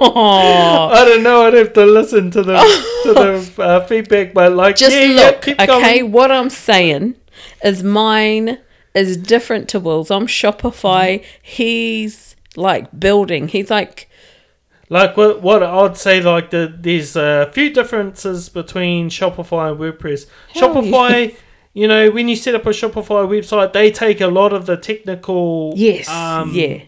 [0.00, 1.44] Oh, I don't know.
[1.46, 2.58] I'd have to listen to the
[3.02, 5.66] to the uh, feedback, but like, just yeah, yeah, look, keep okay.
[5.66, 6.12] going.
[6.12, 7.16] What I'm saying
[7.64, 8.58] is mine
[8.94, 10.10] is different to Will's.
[10.10, 11.24] I'm Shopify.
[11.42, 13.48] He's like building.
[13.48, 14.08] He's like
[14.88, 20.26] Like what what I'd say like the there's a few differences between Shopify and WordPress.
[20.54, 21.36] Hell Shopify,
[21.74, 24.76] you know, when you set up a Shopify website, they take a lot of the
[24.76, 26.08] technical Yes.
[26.08, 26.82] um, yeah.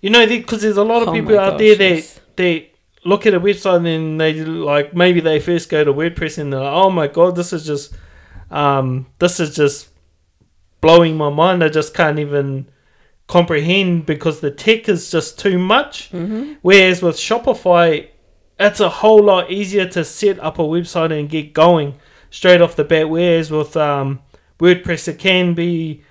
[0.00, 2.20] You know, because there's a lot of Oh people out gosh, there that yes.
[2.36, 2.70] they
[3.04, 6.52] look at a website and then they like maybe they first go to WordPress and
[6.52, 7.94] they're like, oh my god, this is just
[8.50, 9.88] um, this is just
[10.80, 11.62] blowing my mind.
[11.62, 12.68] I just can't even
[13.28, 16.10] comprehend because the tech is just too much.
[16.10, 16.54] Mm-hmm.
[16.62, 18.08] Whereas with Shopify,
[18.58, 21.94] it's a whole lot easier to set up a website and get going
[22.32, 23.08] straight off the bat.
[23.08, 24.18] Whereas with um,
[24.58, 26.02] WordPress, it can be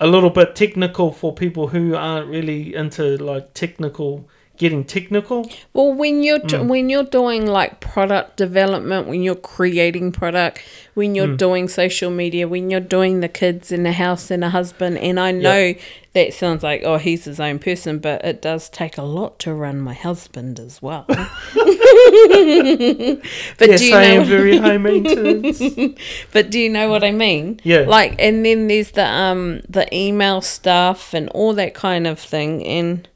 [0.00, 5.48] a little bit technical for people who aren't really into like technical, getting technical.
[5.72, 6.68] Well, when you're d Mm.
[6.68, 10.58] when you're doing like product development, when you're creating product,
[10.94, 11.16] when Mm.
[11.16, 14.98] you're doing social media, when you're doing the kids and the house and a husband,
[14.98, 15.74] and I know
[16.14, 19.54] that sounds like oh he's his own person, but it does take a lot to
[19.54, 21.06] run my husband as well.
[23.58, 24.20] but yes, do you I know?
[24.20, 25.60] am very high maintenance.
[26.32, 27.58] But do you know what I mean?
[27.64, 27.84] Yeah.
[27.88, 32.66] Like, and then there's the um the email stuff and all that kind of thing,
[32.66, 33.08] and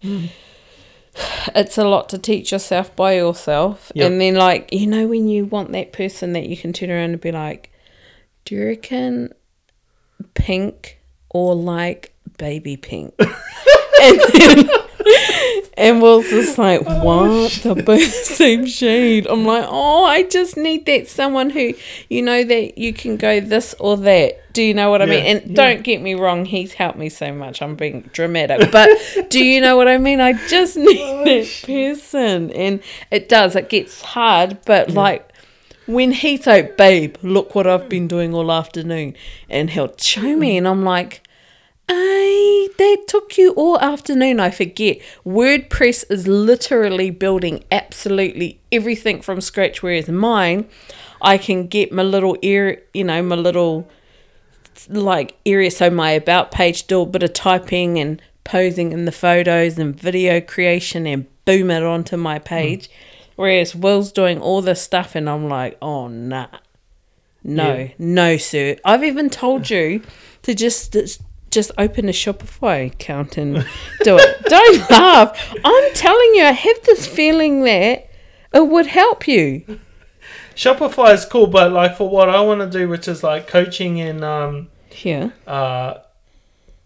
[1.54, 3.92] it's a lot to teach yourself by yourself.
[3.94, 4.10] Yep.
[4.10, 7.10] And then, like, you know, when you want that person that you can turn around
[7.10, 7.70] and be like,
[8.46, 9.34] "Do you reckon
[10.32, 13.14] pink or like baby pink?"
[14.02, 14.70] and then.
[15.76, 17.52] And Will's just like, what?
[17.62, 19.26] the both same shade.
[19.26, 21.74] I'm like, oh, I just need that someone who,
[22.08, 24.40] you know, that you can go this or that.
[24.54, 25.24] Do you know what I mean?
[25.24, 25.54] And yeah.
[25.54, 27.60] don't get me wrong, he's helped me so much.
[27.60, 28.72] I'm being dramatic.
[28.72, 28.88] But
[29.28, 30.20] do you know what I mean?
[30.20, 32.50] I just need oh, that person.
[32.52, 35.30] And it does, it gets hard, but like,
[35.86, 39.14] when he's like, babe, look what I've been doing all afternoon,
[39.48, 40.58] and he'll show me, mm.
[40.58, 41.22] and I'm like,
[41.88, 44.40] I that took you all afternoon.
[44.40, 44.98] I forget.
[45.24, 49.82] WordPress is literally building absolutely everything from scratch.
[49.82, 50.68] Whereas mine,
[51.22, 53.88] I can get my little ear, you know, my little
[54.88, 55.70] like area.
[55.70, 59.98] So my about page, do a bit of typing and posing in the photos and
[59.98, 62.44] video creation, and boom it onto my hmm.
[62.44, 62.90] page.
[63.36, 66.48] Whereas Will's doing all this stuff, and I'm like, oh nah.
[67.44, 67.88] No, Yeah.
[67.96, 68.76] no, sir.
[68.84, 70.02] I've even told you
[70.42, 70.96] to just
[71.60, 73.54] just open a Shopify account and
[74.04, 74.42] do it.
[74.54, 75.30] Don't laugh.
[75.64, 78.08] I'm telling you, I have this feeling that
[78.54, 79.78] it would help you.
[80.54, 84.00] Shopify is cool, but like for what I want to do, which is like coaching
[84.00, 84.68] and um,
[85.02, 85.30] Yeah.
[85.46, 85.94] uh,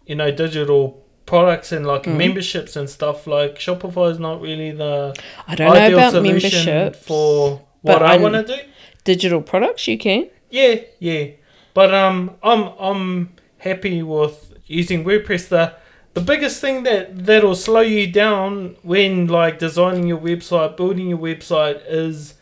[0.05, 0.81] you know, digital
[1.25, 1.87] products and Mm.
[1.93, 3.27] like memberships and stuff.
[3.27, 5.15] Like Shopify is not really the
[5.47, 7.05] I don't know ideal about solution memberships.
[7.07, 8.61] for what I want to do.
[9.03, 10.29] Digital products, you can.
[10.49, 11.27] Yeah, yeah.
[11.73, 13.29] But um, I'm I'm
[13.59, 15.49] happy with using WordPress.
[15.49, 15.75] The
[16.13, 21.17] the biggest thing that that'll slow you down when like designing your website, building your
[21.19, 22.35] website is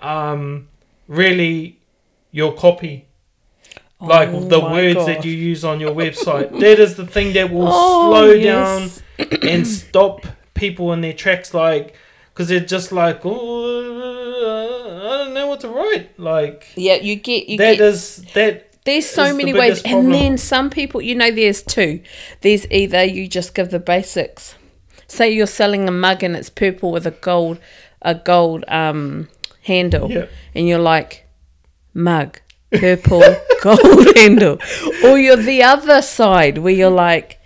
[0.00, 0.68] um
[1.08, 1.78] really
[2.30, 3.06] your copy.
[4.00, 6.58] Like Oh the my words that you use on your website.
[6.60, 9.02] that is the thing that will Oh, slow yes.
[9.18, 11.94] down and stop people in their tracks like
[12.32, 17.48] because they're just like oh i don't know what to write like Yeah, you get
[17.48, 20.06] you that get is that There's so is the many ways, problem.
[20.06, 22.02] and then some people, you know, there's two.
[22.40, 24.54] There's either you just give the basics.
[25.06, 27.58] Say you're selling a mug and it's purple with a gold,
[28.02, 29.28] a gold um
[29.62, 30.26] handle, Yeah.
[30.54, 31.26] and you're like,
[31.94, 32.40] mug,
[32.72, 33.22] purple,
[33.62, 34.58] gold handle,
[35.04, 37.38] or you're the other side where you're like,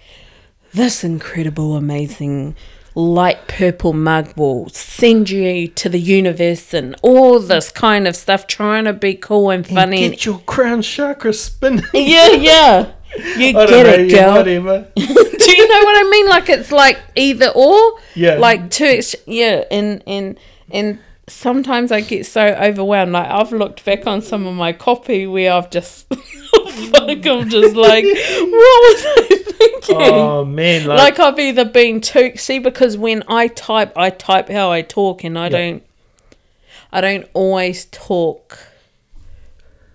[0.72, 2.54] this incredible, amazing.
[2.96, 8.46] Light purple mug will send you to the universe and all this kind of stuff,
[8.46, 10.04] trying to be cool and funny.
[10.04, 12.92] and get your crown chakra spinning yeah, yeah.
[13.37, 14.37] You get know, it, yeah, girl.
[14.37, 16.28] whatever Do you know what I mean?
[16.28, 17.98] Like it's like either or.
[18.14, 18.35] Yeah.
[18.37, 18.85] Like two.
[18.87, 20.38] ex- Yeah, and and
[20.70, 23.12] and sometimes I get so overwhelmed.
[23.12, 27.74] Like I've looked back on some of my copy where I've just, fuck, I'm just
[27.76, 29.33] like, what was I
[29.84, 30.14] thinking?
[30.14, 34.48] oh man like, like I've either been too see because when I type, I type
[34.48, 35.48] how I talk, and I Yeah.
[35.50, 35.82] don't,
[36.92, 38.58] I don't always talk.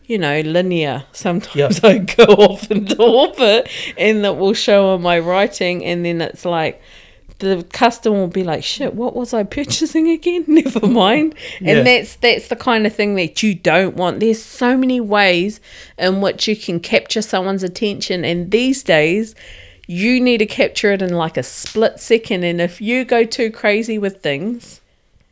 [0.06, 1.04] You know, linear.
[1.12, 6.20] Sometimes I go off into orbit, and that will show on my writing, and then
[6.22, 6.82] it's like
[7.38, 11.36] the customer will be like, "Shit, what was I purchasing again?" Never mind.
[11.62, 11.78] Yeah.
[11.78, 14.20] And that's that's the kind of thing that you don't want.
[14.20, 15.62] There's so many ways
[16.00, 19.36] in which you can capture someone's attention, and these days
[19.92, 22.44] you need to capture it in like a split second.
[22.44, 24.82] And if you go too crazy with things,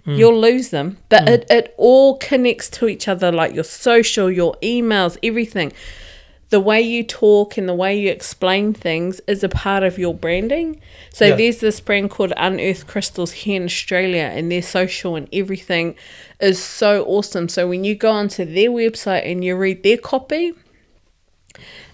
[0.04, 0.14] hmm.
[0.14, 0.98] you'll lose them.
[1.10, 1.28] But hmm.
[1.36, 5.74] it, it all connects to each other, like your social, your emails, everything.
[6.50, 10.14] the way you talk and the way you explain things is a part of your
[10.14, 10.80] branding.
[11.12, 11.36] So Yeah.
[11.36, 15.96] there's this brand called Unearth Crystals here in Australia, and their social and everything
[16.40, 17.50] is so awesome.
[17.50, 20.54] So when you go onto their website and you read their copy,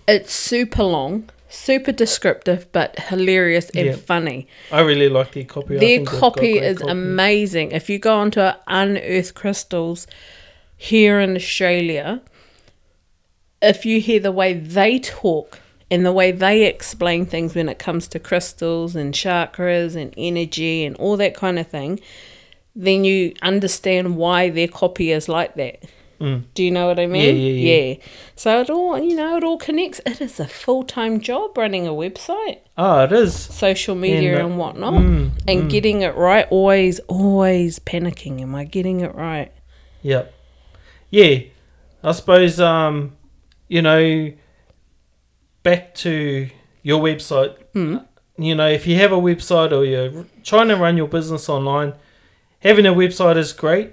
[0.07, 3.95] it's super long, super descriptive, but hilarious and Yeah.
[3.95, 4.47] funny.
[4.71, 5.75] I really like their copy.
[5.77, 6.91] Their think they've got copy is copy.
[6.91, 7.71] amazing.
[7.71, 10.07] If you go onto Unearth Crystals
[10.75, 12.21] here in Australia,
[13.61, 15.59] if you hear the way they talk
[15.91, 20.83] and the way they explain things when it comes to crystals and chakras and energy
[20.83, 21.99] and all that kind of thing,
[22.75, 25.83] then you understand why their copy is like that.
[26.23, 26.43] Mm.
[26.53, 27.35] Do you know what I mean?
[27.35, 27.95] yeah, yeah.
[28.35, 29.99] So it all, you know, it all connects.
[30.05, 33.35] It is a full time job running a website, Oh, it is.
[33.35, 36.47] social media, And, uh, and whatnot, mm, and getting it right.
[36.49, 38.41] Always, always panicking.
[38.41, 39.51] Am I getting it right?
[40.03, 40.33] Yep.
[41.09, 41.39] Yeah.
[42.03, 43.15] I suppose um,
[43.67, 44.31] you know,
[45.63, 46.49] back to
[46.81, 47.55] your website.
[47.73, 48.05] Mm.
[48.37, 51.93] You know, if you have a website or you're trying to run your business online,
[52.59, 53.91] having a website is great.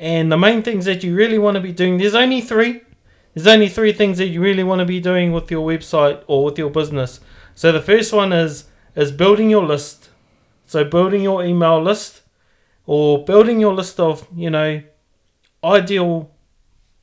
[0.00, 2.80] And the main things that you really want to be doing, there's only three.
[3.34, 6.42] There's only three things that you really want to be doing with your website or
[6.42, 7.20] with your business.
[7.54, 8.64] So the first one is
[8.96, 10.08] is building your list.
[10.64, 12.22] So building your email list
[12.86, 14.82] or building your list of, you know,
[15.62, 16.30] ideal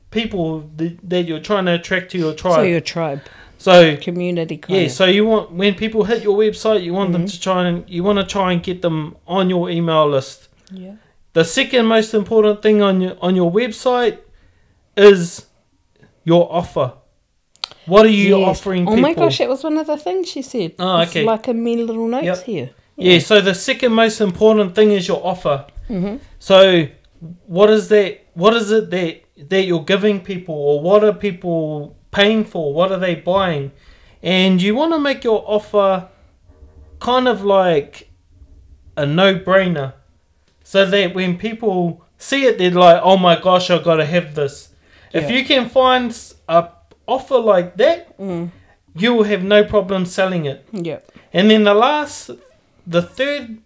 [0.09, 2.55] people that, that you're trying to attract to your tribe.
[2.55, 3.21] So your tribe,
[3.59, 4.91] So, community, yeah, of.
[4.91, 7.29] so you want when people hit your website, you want them mm-hmm.
[7.29, 10.49] to try and you want to try and get them on your email list.
[10.71, 10.95] yeah.
[11.33, 14.17] The second most important thing on your on your website
[14.95, 15.45] is
[16.23, 16.93] your offer.
[17.85, 18.47] What are you Yes.
[18.59, 20.73] offering Oh my gosh, that was one of the things she said.
[20.79, 21.23] Oh, It's okay.
[21.23, 22.43] like a many little notes Yep.
[22.43, 22.69] here.
[22.97, 25.65] Yeah, so the second most important thing is your offer.
[25.89, 26.17] Mm-hmm.
[26.39, 26.87] So
[27.45, 31.95] what is that what is it that that you're giving people or what are people
[32.11, 32.73] paying for?
[32.73, 33.71] What are they buying?
[34.23, 36.07] And you want to make your offer
[36.99, 38.09] kind of like
[38.97, 39.93] a no-brainer.
[40.71, 44.35] So that when people see it they're like, "Oh my gosh, I got to have
[44.35, 44.55] this."
[45.13, 46.07] If you can find
[46.49, 46.67] a
[47.07, 48.49] offer like that, Mm.
[48.93, 50.65] you will have no problem selling it.
[50.73, 50.99] Yep.
[51.31, 52.31] And then the last,
[52.85, 53.59] the third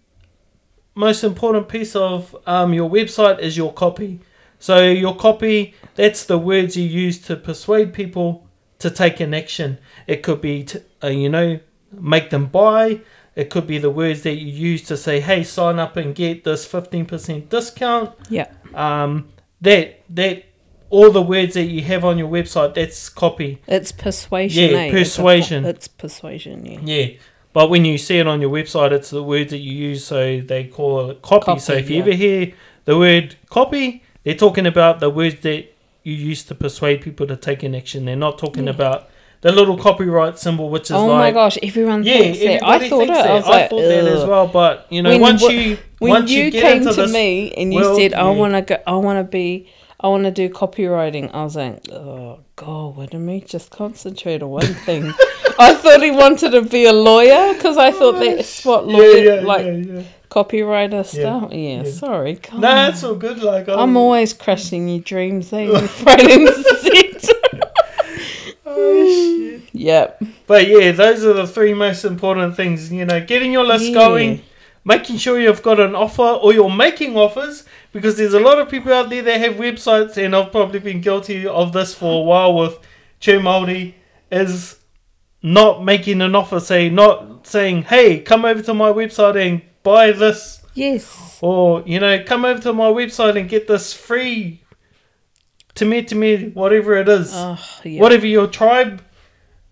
[0.94, 4.20] most important piece of um, your website is your copy.
[4.60, 4.74] So
[5.04, 8.46] your copy, that's the words you use to persuade people
[8.78, 9.78] to take an action.
[10.06, 11.58] It could be, to, uh, you know,
[11.90, 13.00] make them buy.
[13.34, 16.44] It could be the words that you use to say, "Hey, sign up and get
[16.44, 18.48] this fifteen percent discount." Yeah.
[18.74, 19.28] Um,
[19.60, 20.44] that that
[20.90, 23.62] all the words that you have on your website, that's copy.
[23.66, 24.70] It's persuasion.
[24.70, 24.84] Yeah, eh?
[24.84, 25.64] It's a persuasion.
[25.64, 26.66] It's, persuasion.
[26.66, 26.80] Yeah.
[26.82, 27.06] Yeah.
[27.54, 30.40] But when you see it on your website, it's the words that you use, so
[30.40, 31.58] they call it copy.
[31.58, 32.02] so if you yeah.
[32.02, 32.52] ever hear
[32.84, 35.72] the word copy, they're talking about the words that
[36.02, 38.04] you use to persuade people to take an action.
[38.04, 38.70] They're not talking Yeah.
[38.70, 39.08] about
[39.42, 42.62] the little copyright symbol, which is Oh like my gosh, everyone yeah, thinks that.
[42.64, 43.08] I thought it.
[43.08, 43.26] that.
[43.30, 44.46] I was I like, thought that as well.
[44.46, 47.72] But you know, When- once you When once you, you, came to this, me and
[47.74, 48.30] you said, "I yeah.
[48.38, 49.68] want to go, I want to be,
[50.00, 54.50] I want to do copywriting," I was like, "Oh God, wouldn't me just concentrate on
[54.50, 55.12] one thing?"
[55.58, 59.16] I thought he wanted to be a lawyer because I thought that's what yeah, lawyer
[59.34, 60.02] yeah, like yeah, yeah.
[60.30, 61.52] copywriter stuff.
[61.52, 61.90] Yeah, yeah.
[61.90, 62.38] sorry.
[62.52, 62.64] On.
[62.90, 63.42] it's all good.
[63.42, 65.66] Like I'm always crushing your dreams, eh?
[66.06, 67.32] right in the centre.
[67.34, 67.41] Oh,
[68.82, 69.62] shit.
[69.72, 70.22] Yep.
[70.46, 72.92] But yeah, those are the three most important things.
[72.92, 73.94] You know, getting your list Yeah.
[73.94, 74.42] going,
[74.84, 78.68] making sure you've got an offer or you're making offers because there's a lot of
[78.68, 82.24] people out there that have websites, and I've probably been guilty of this for a
[82.24, 82.78] while with
[83.20, 83.94] True Māori,
[84.30, 84.76] is
[85.42, 90.12] not making an offer, say not saying, "Hey, come over to my website and buy
[90.12, 91.38] this," Yes.
[91.40, 94.61] or you know, come over to my website and get this free.
[95.76, 98.00] To me, to me, whatever it is, Oh, yeah.
[98.00, 99.02] whatever your tribe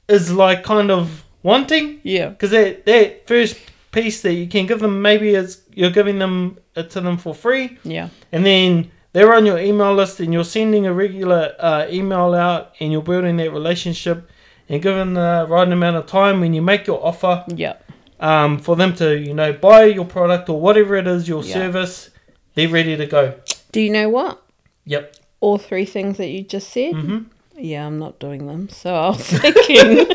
[0.08, 2.00] is like, kind of wanting.
[2.02, 2.30] Yeah.
[2.30, 3.58] Because that, that first
[3.92, 7.34] piece that you can give them, maybe it's you're giving them it to them for
[7.34, 8.08] free, Yeah.
[8.32, 12.74] and then they're on your email list, and you're sending a regular uh, email out,
[12.80, 14.30] and you're building that relationship,
[14.68, 17.74] and given the right amount of time when you make your offer Yeah.
[18.20, 21.52] um, for them to you know buy your product or whatever it is your Yeah.
[21.54, 22.10] service,
[22.54, 23.34] they're ready to go.
[23.72, 24.40] Do you know what?
[24.86, 25.16] Yep.
[25.40, 26.94] All three things that you just said.
[26.94, 27.18] hmm
[27.56, 28.68] Yeah, I'm not doing them.
[28.68, 30.06] So I was thinking,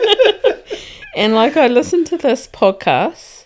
[1.16, 3.46] and like I listened to this podcast,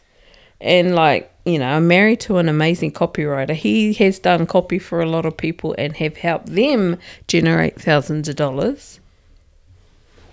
[0.60, 3.56] and like you know, I'm married to an amazing copywriter.
[3.56, 8.28] He has done copy for a lot of people and have helped them generate thousands
[8.30, 9.00] of dollars.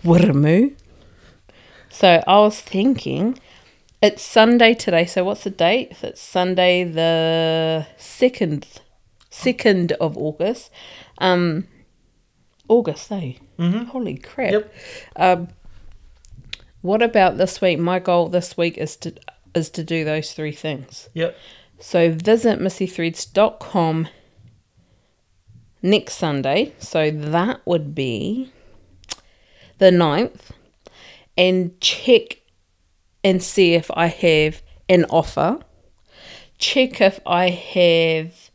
[0.04, 0.74] Wiramu.
[1.90, 3.38] So I was thinking,
[4.02, 5.06] it's Sunday today.
[5.06, 5.92] So what's the date?
[6.02, 8.66] It's Sunday the second,
[9.30, 10.70] second of August.
[11.18, 11.66] Um,
[12.68, 13.34] August, eh?
[13.58, 13.84] Mm-hmm.
[13.84, 14.52] Holy crap.
[14.52, 14.74] Yep.
[15.16, 15.48] Um,
[16.82, 17.78] what about this week?
[17.78, 19.14] My goal this week is to
[19.54, 21.08] is to do those three things.
[21.14, 21.36] Yep.
[21.78, 24.08] So visit missythreads.com
[25.82, 26.74] next Sunday.
[26.78, 28.52] So that would be
[29.78, 30.50] the 9th.
[31.38, 32.38] And check
[33.22, 35.58] and see if I have an offer.
[36.58, 38.50] Check if I have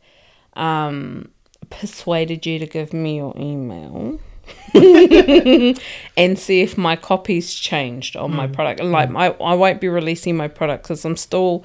[0.54, 1.31] um,
[1.80, 4.20] persuaded you to give me your email.
[4.74, 8.82] and see if my copy's changed on my product.
[8.82, 11.64] Like I, I won't be releasing my product because I'm still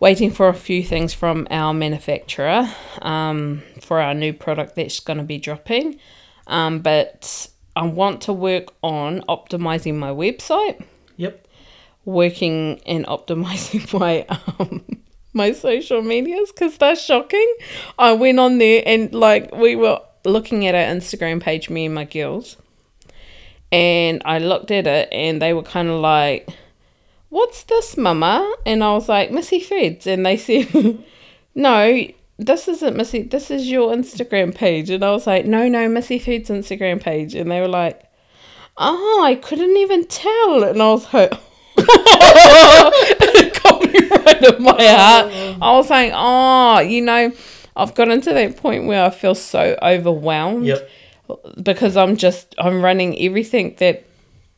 [0.00, 2.68] waiting for a few things from our manufacturer
[3.02, 5.98] um, for our new product that's going to be dropping.
[6.48, 10.84] Um, but I want to work on optimizing my website,
[11.16, 11.46] Yep.
[12.04, 14.26] working and optimizing my
[14.58, 14.84] um,
[15.32, 17.54] my social medias because they're shocking.
[17.98, 21.94] I went on there and like we were looking at our Instagram page, me and
[21.94, 22.56] my girls,
[23.70, 26.48] and I looked at it and they were kind of like
[27.32, 28.54] what's this, mama?
[28.66, 30.06] And I was like, Missy Threads.
[30.06, 31.02] And they said,
[31.54, 32.06] no,
[32.38, 34.90] this isn't Missy, this is your Instagram page.
[34.90, 37.34] And I was like, no, no, Missy Threads Instagram page.
[37.34, 38.02] And they were like,
[38.76, 40.62] oh, I couldn't even tell.
[40.62, 41.32] And I was like,
[41.78, 44.08] it got me
[44.42, 45.30] right in my heart.
[45.32, 45.58] Mm.
[45.60, 47.32] I was like, oh, you know,
[47.76, 50.90] I've gotten to that point where I feel so overwhelmed Yep.
[51.62, 54.04] because I'm just I'm running everything that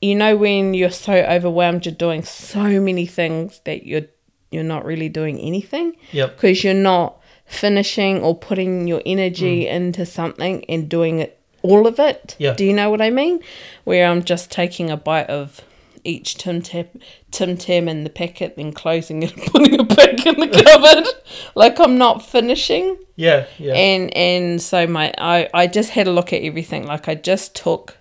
[0.00, 4.06] you know when you're so overwhelmed you're doing so many things that you're
[4.50, 6.36] you're not really doing anything Yep.
[6.36, 9.70] because you're not finishing or putting your energy mm.
[9.70, 12.36] into something and doing it all of it.
[12.38, 12.54] Yeah.
[12.54, 13.40] Do you know what I mean?
[13.84, 15.62] Where I'm just taking a bite of
[16.04, 20.38] each Tim Tim Tam in the packet, then closing it and putting it back in
[20.38, 21.06] the cupboard.
[21.54, 23.46] like I'm not finishing Yeah.
[23.58, 23.74] Yeah.
[23.74, 27.54] and and so my I, I just had a look at everything like i just
[27.54, 27.96] took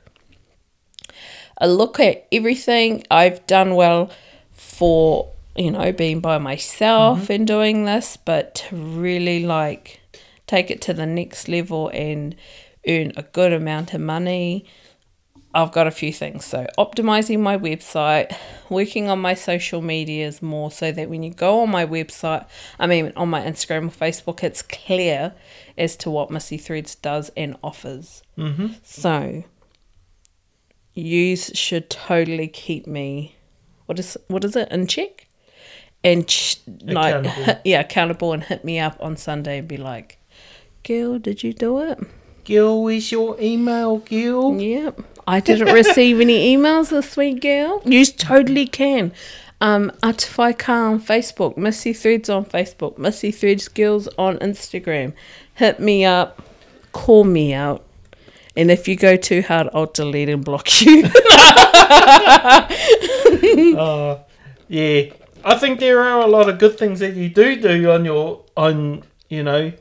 [1.57, 4.11] a look at everything i've done well
[4.51, 7.31] for you know being by myself mm-hmm.
[7.33, 10.01] and doing this but to really like
[10.47, 12.35] take it to the next level and
[12.87, 14.65] earn a good amount of money
[15.55, 16.45] I've got a few things.
[16.45, 18.35] So, optimizing my website,
[18.69, 22.47] working on my social medias more so that when you go on my website,
[22.79, 25.33] I mean, on my Instagram or Facebook, it's clear
[25.77, 28.23] as to what Missy Threads does and offers.
[28.37, 28.67] mm-hmm.
[28.81, 29.43] So,
[30.95, 33.35] you should totally keep me,
[33.85, 35.27] what is what is it, in check?
[36.03, 37.25] And ch- like,
[37.63, 40.17] yeah, accountable and hit me up on Sunday and be like,
[40.81, 41.99] Gil, did you do it?
[42.43, 44.59] Gil, is your email, Gil?
[44.59, 45.01] Yep.
[45.27, 47.81] I didn't receive any emails this week, girl.
[47.85, 49.13] You totally can.
[49.61, 55.13] Um, Atify Car on Facebook, Missy Threads on Facebook, Missy Threads Girls on Instagram.
[55.55, 56.41] Hit me up,
[56.91, 57.85] call me out.
[58.55, 61.05] And if you go too hard, I'll delete and block you.
[63.53, 64.19] Uh,
[64.67, 65.11] yeah.
[65.43, 68.43] I think there are a lot of good things that you do do on your
[68.55, 69.73] on you know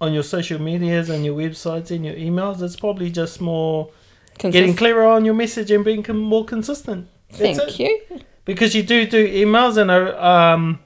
[0.00, 2.62] on your social medias and your websites and your emails.
[2.62, 3.90] It's probably just more
[4.38, 7.08] getting clearer on your message and being more consistent.
[7.30, 8.08] That's Thank it.
[8.10, 8.20] you.
[8.44, 10.80] because you do do emails and I um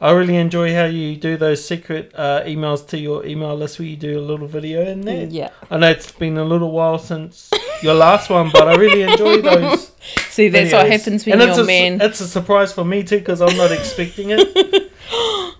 [0.00, 3.86] I really enjoy how you do those secret uh, emails to your email list where
[3.86, 5.26] you do a little video in there.
[5.26, 5.50] Yeah.
[5.70, 7.52] I know it's been a little while since
[7.84, 9.92] your last one, but I really enjoy those.
[10.28, 12.00] See, that's what happens when and you're a man.
[12.00, 14.90] It's a surprise for me too because I'm not expecting it.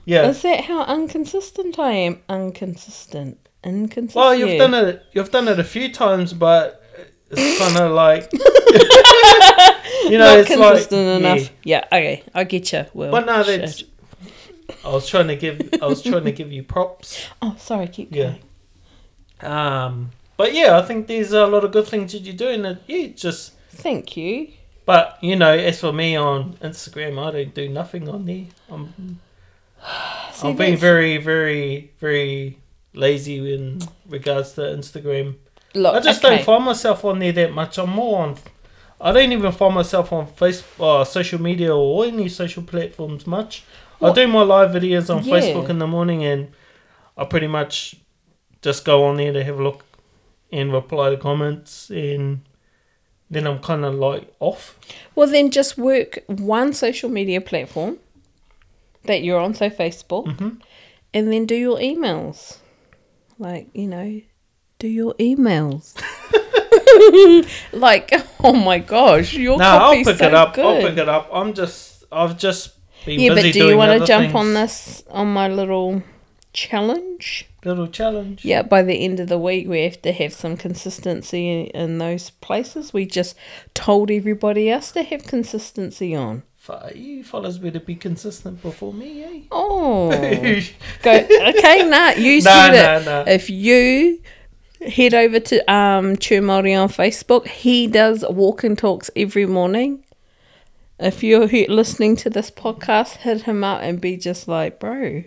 [0.04, 0.28] Yeah.
[0.30, 2.22] Is that how inconsistent I am?
[2.28, 3.38] Inconsistent.
[3.62, 4.16] Inconsistent.
[4.16, 5.04] Well, you've done it.
[5.12, 6.81] You've done it a few times, but
[7.32, 8.30] it's kind of like
[10.10, 11.50] you know, Not it's consistent like enough.
[11.64, 11.84] Yeah.
[11.86, 12.22] okay.
[12.34, 12.86] I get you.
[12.94, 13.84] Well, But no, that's.
[14.84, 15.60] I was trying to give.
[15.80, 17.26] I was trying to give you props.
[17.42, 17.88] Oh, sorry.
[17.88, 18.34] Keep Yeah.
[19.40, 19.52] going.
[19.52, 22.64] Um, but yeah, I think there's a lot of good things that you're doing.
[22.64, 23.52] it, yeah, just.
[23.70, 24.48] Thank you.
[24.84, 28.46] But you know, as for me on Instagram, I don't do nothing on there.
[28.70, 29.20] I'm,
[30.32, 32.58] See, I'm being very, very, very
[32.94, 35.36] lazy in regards to Instagram.
[35.74, 36.36] Look, I just okay.
[36.36, 37.78] don't find myself on there that much.
[37.78, 38.36] I'm more on.
[39.00, 43.64] I don't even find myself on Facebook, uh, social media, or any social platforms much.
[44.00, 45.34] I do my live videos on yeah.
[45.34, 46.52] Facebook in the morning, and
[47.16, 47.96] I pretty much
[48.60, 49.84] just go on there to have a look
[50.50, 52.42] and reply to comments, and
[53.30, 54.78] then I'm kind of like off.
[55.14, 57.98] Well, then just work one social media platform
[59.04, 60.60] that you're on, so Facebook, Mhm.
[61.14, 62.58] and then do your emails.
[63.38, 64.20] Like, you know,
[64.82, 65.94] do your emails.
[67.72, 68.12] like,
[68.42, 70.54] oh my gosh, your No, I'll pick so it up.
[70.54, 70.64] good.
[70.64, 71.28] I'll pick it up.
[71.32, 72.74] I'm just, I've just
[73.06, 74.34] been yeah, but do you want to jump things.
[74.34, 76.02] on this on my little
[76.52, 77.48] challenge.
[77.64, 78.44] Little challenge.
[78.44, 81.98] Yeah, by the end of the week, we have to have some consistency in, in
[81.98, 82.92] those places.
[82.92, 83.36] We just
[83.74, 86.42] told everybody else to have consistency on.
[86.94, 89.40] You fellas better be consistent before me, eh?
[89.50, 90.10] Oh,
[91.02, 91.88] go okay.
[91.88, 93.04] Nah, you Nah, said nah, it.
[93.26, 93.32] nah.
[93.32, 94.20] If you
[94.88, 100.04] head over to um True Māori on Facebook, he does walk and talks every morning.
[100.98, 105.24] If you're listening to this podcast, hit him up and be just like, bro,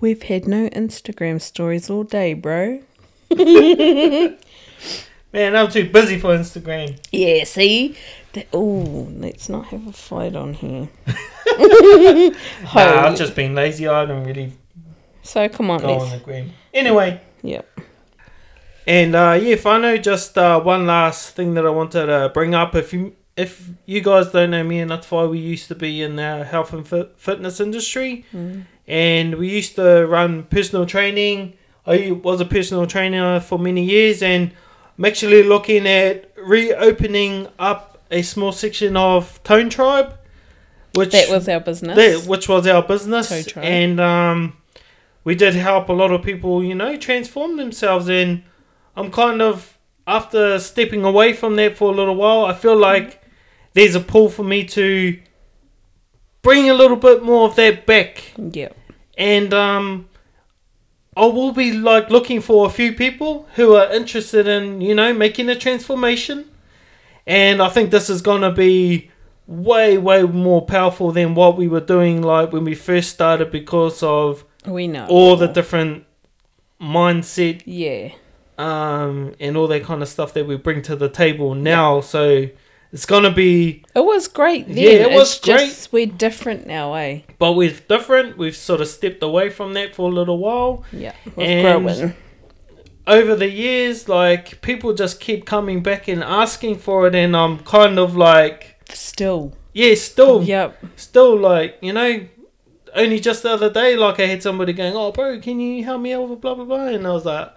[0.00, 2.80] we've had no Instagram stories all day, bro.
[5.32, 6.98] Man, I'm too busy for Instagram.
[7.12, 7.96] Yeah, see?
[8.52, 10.88] Oh, let's not have a fight on here.
[12.74, 13.86] Nah, I've just been lazy.
[13.86, 14.52] I don't really
[15.22, 16.04] so come on, go let's.
[16.04, 16.50] on the gram.
[16.72, 17.80] Anyway, Yep.
[18.90, 22.74] And uh, yeah, Whānau, just uh, one last thing that I wanted to bring up.
[22.74, 26.02] If you if you guys don't know me and that's why we used to be
[26.02, 28.24] in the health and fit- fitness industry,
[28.88, 31.54] and we used to run personal training.
[31.86, 34.50] I was a personal trainer for many years, and
[34.98, 40.18] I'm actually looking at reopening up a small section of Tone Tribe,
[40.94, 41.96] which That was our business.
[41.96, 44.56] that, which was our business, and um,
[45.22, 48.08] we did help a lot of people, you know, transform themselves.
[48.08, 48.42] And
[48.96, 53.22] I'm kind of after stepping away from that for a little while, I feel like
[53.74, 55.18] there's a pull for me to
[56.42, 58.76] bring a little bit more of that back, Yep.
[59.16, 60.08] and um,
[61.16, 65.12] I will be like looking for a few people who are interested in, you know,
[65.12, 66.46] making a transformation.
[67.26, 69.10] And I think this is gonna be
[69.46, 74.02] way, way more powerful than what we were doing like when we first started because
[74.02, 75.06] of We know.
[75.08, 76.04] all the different
[76.80, 78.12] mindset Yeah.
[78.60, 82.00] Um and all that kind of stuff that we bring to the table now.
[82.00, 82.48] So
[82.92, 84.76] it's gonna be It was great then.
[84.76, 87.20] Yeah, it was it's Just, we're different now, eh?
[87.38, 88.36] but we're different.
[88.36, 90.84] We've sort of stepped away from that for a little while.
[90.92, 91.14] Yeah.
[91.36, 92.14] We're And- growing.
[93.06, 97.58] over the years, like people just keep coming back and asking for it, and I'm
[97.60, 99.52] kind of like, Still.
[99.72, 100.84] yeah, still, Yep.
[100.96, 102.20] still like, you know,
[102.94, 106.00] only just the other day, like I had somebody going, oh, bro, can you help
[106.02, 107.48] me out with blah blah blah, and I was like,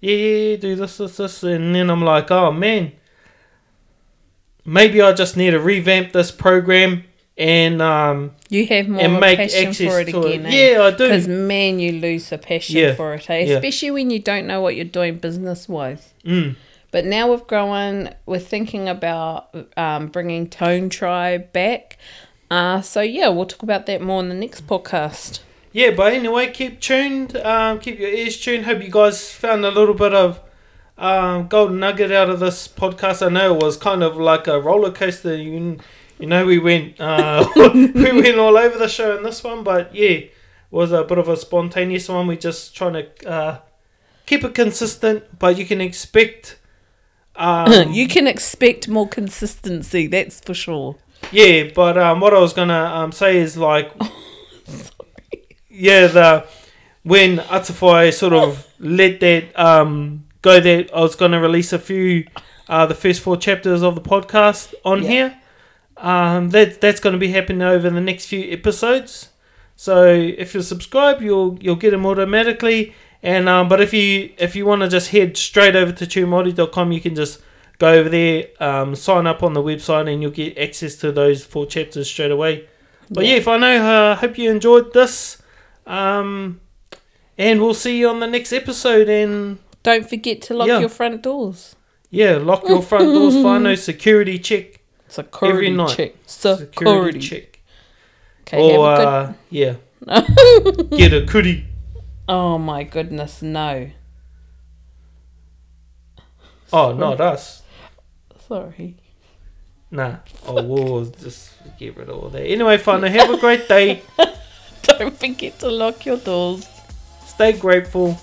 [0.00, 2.92] yeah, yeah, yeah, do this, this, this, and then I'm like, oh man,
[4.64, 7.04] maybe I just need to revamp this program
[7.38, 10.54] and um You have more and make passion access for it again, it.
[10.54, 10.72] eh?
[10.72, 10.96] Yeah, I do.
[11.08, 13.40] Because man, you lose the passion Yeah, for it, eh?
[13.44, 13.54] yeah.
[13.56, 16.14] Especially when you don't know what you're doing business wise.
[16.24, 16.56] Mm.
[16.92, 21.98] But now we've grown, we're thinking about um, bringing Tone Tribe back.
[22.50, 25.40] Uh, so yeah, we'll talk about that more in the next podcast.
[25.76, 27.36] Yeah, but anyway, keep tuned.
[27.36, 28.64] Um, keep your ears tuned.
[28.64, 30.40] Hope you guys found a little bit of
[30.96, 33.20] um, golden nugget out of this podcast.
[33.20, 35.36] I know it was kind of like a roller coaster.
[35.36, 35.76] You,
[36.18, 39.94] you know, we went uh, we went all over the show in this one, but
[39.94, 40.32] yeah, it
[40.70, 42.26] was a bit of a spontaneous one.
[42.26, 43.60] We're just trying to uh,
[44.24, 46.58] keep it consistent, but you can expect.
[47.34, 50.96] Um, you can expect more consistency, that's for sure.
[51.32, 53.92] Yeah, but um, what I was gonna um, say is like,
[55.76, 56.46] yeah, the
[57.02, 62.26] when Atawhai sort of let that um, go, that I was gonna release a few,
[62.68, 65.08] uh, the first four chapters of the podcast on Yeah.
[65.08, 65.38] here.
[65.98, 69.30] Um, that that's gonna be happening over the next few episodes.
[69.76, 72.94] So if you subscribe, you'll you'll get them automatically.
[73.22, 76.92] And um, but if you if you want to just head straight over to truemaori.com,
[76.92, 77.40] you can just
[77.78, 81.44] go over there, um, sign up on the website, and you'll get access to those
[81.44, 82.64] four chapters straight away.
[83.10, 85.38] But yeah, if I know, uh, hope you enjoyed this.
[85.86, 86.60] Um,
[87.38, 89.08] and we'll see you on the next episode.
[89.08, 90.80] And Don't forget to lock Yeah.
[90.80, 91.76] your front doors.
[92.10, 93.34] yeah, lock your front doors.
[93.34, 94.80] Final security check.
[95.08, 95.96] Security night.
[95.96, 96.14] check.
[96.26, 97.20] Security, Security.
[97.20, 97.60] check.
[98.42, 99.08] Okay, or have a good.
[99.08, 99.74] uh, yeah,
[100.96, 101.64] get a goodie.
[102.28, 103.90] oh my goodness, no.
[106.72, 107.62] Oh, not us.
[108.48, 108.96] Sorry.
[109.90, 110.16] Nah.
[110.46, 112.42] Oh, we'll just get rid of all that.
[112.42, 113.02] Anyway, fun.
[113.04, 114.02] Have a great day.
[114.98, 116.66] Don't forget to lock your doors.
[117.26, 118.18] Stay grateful.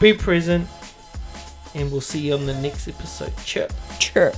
[0.00, 0.66] Be present.
[1.74, 3.32] And we'll see you on the next episode.
[3.44, 3.68] Ciao.
[3.98, 4.34] Chirp.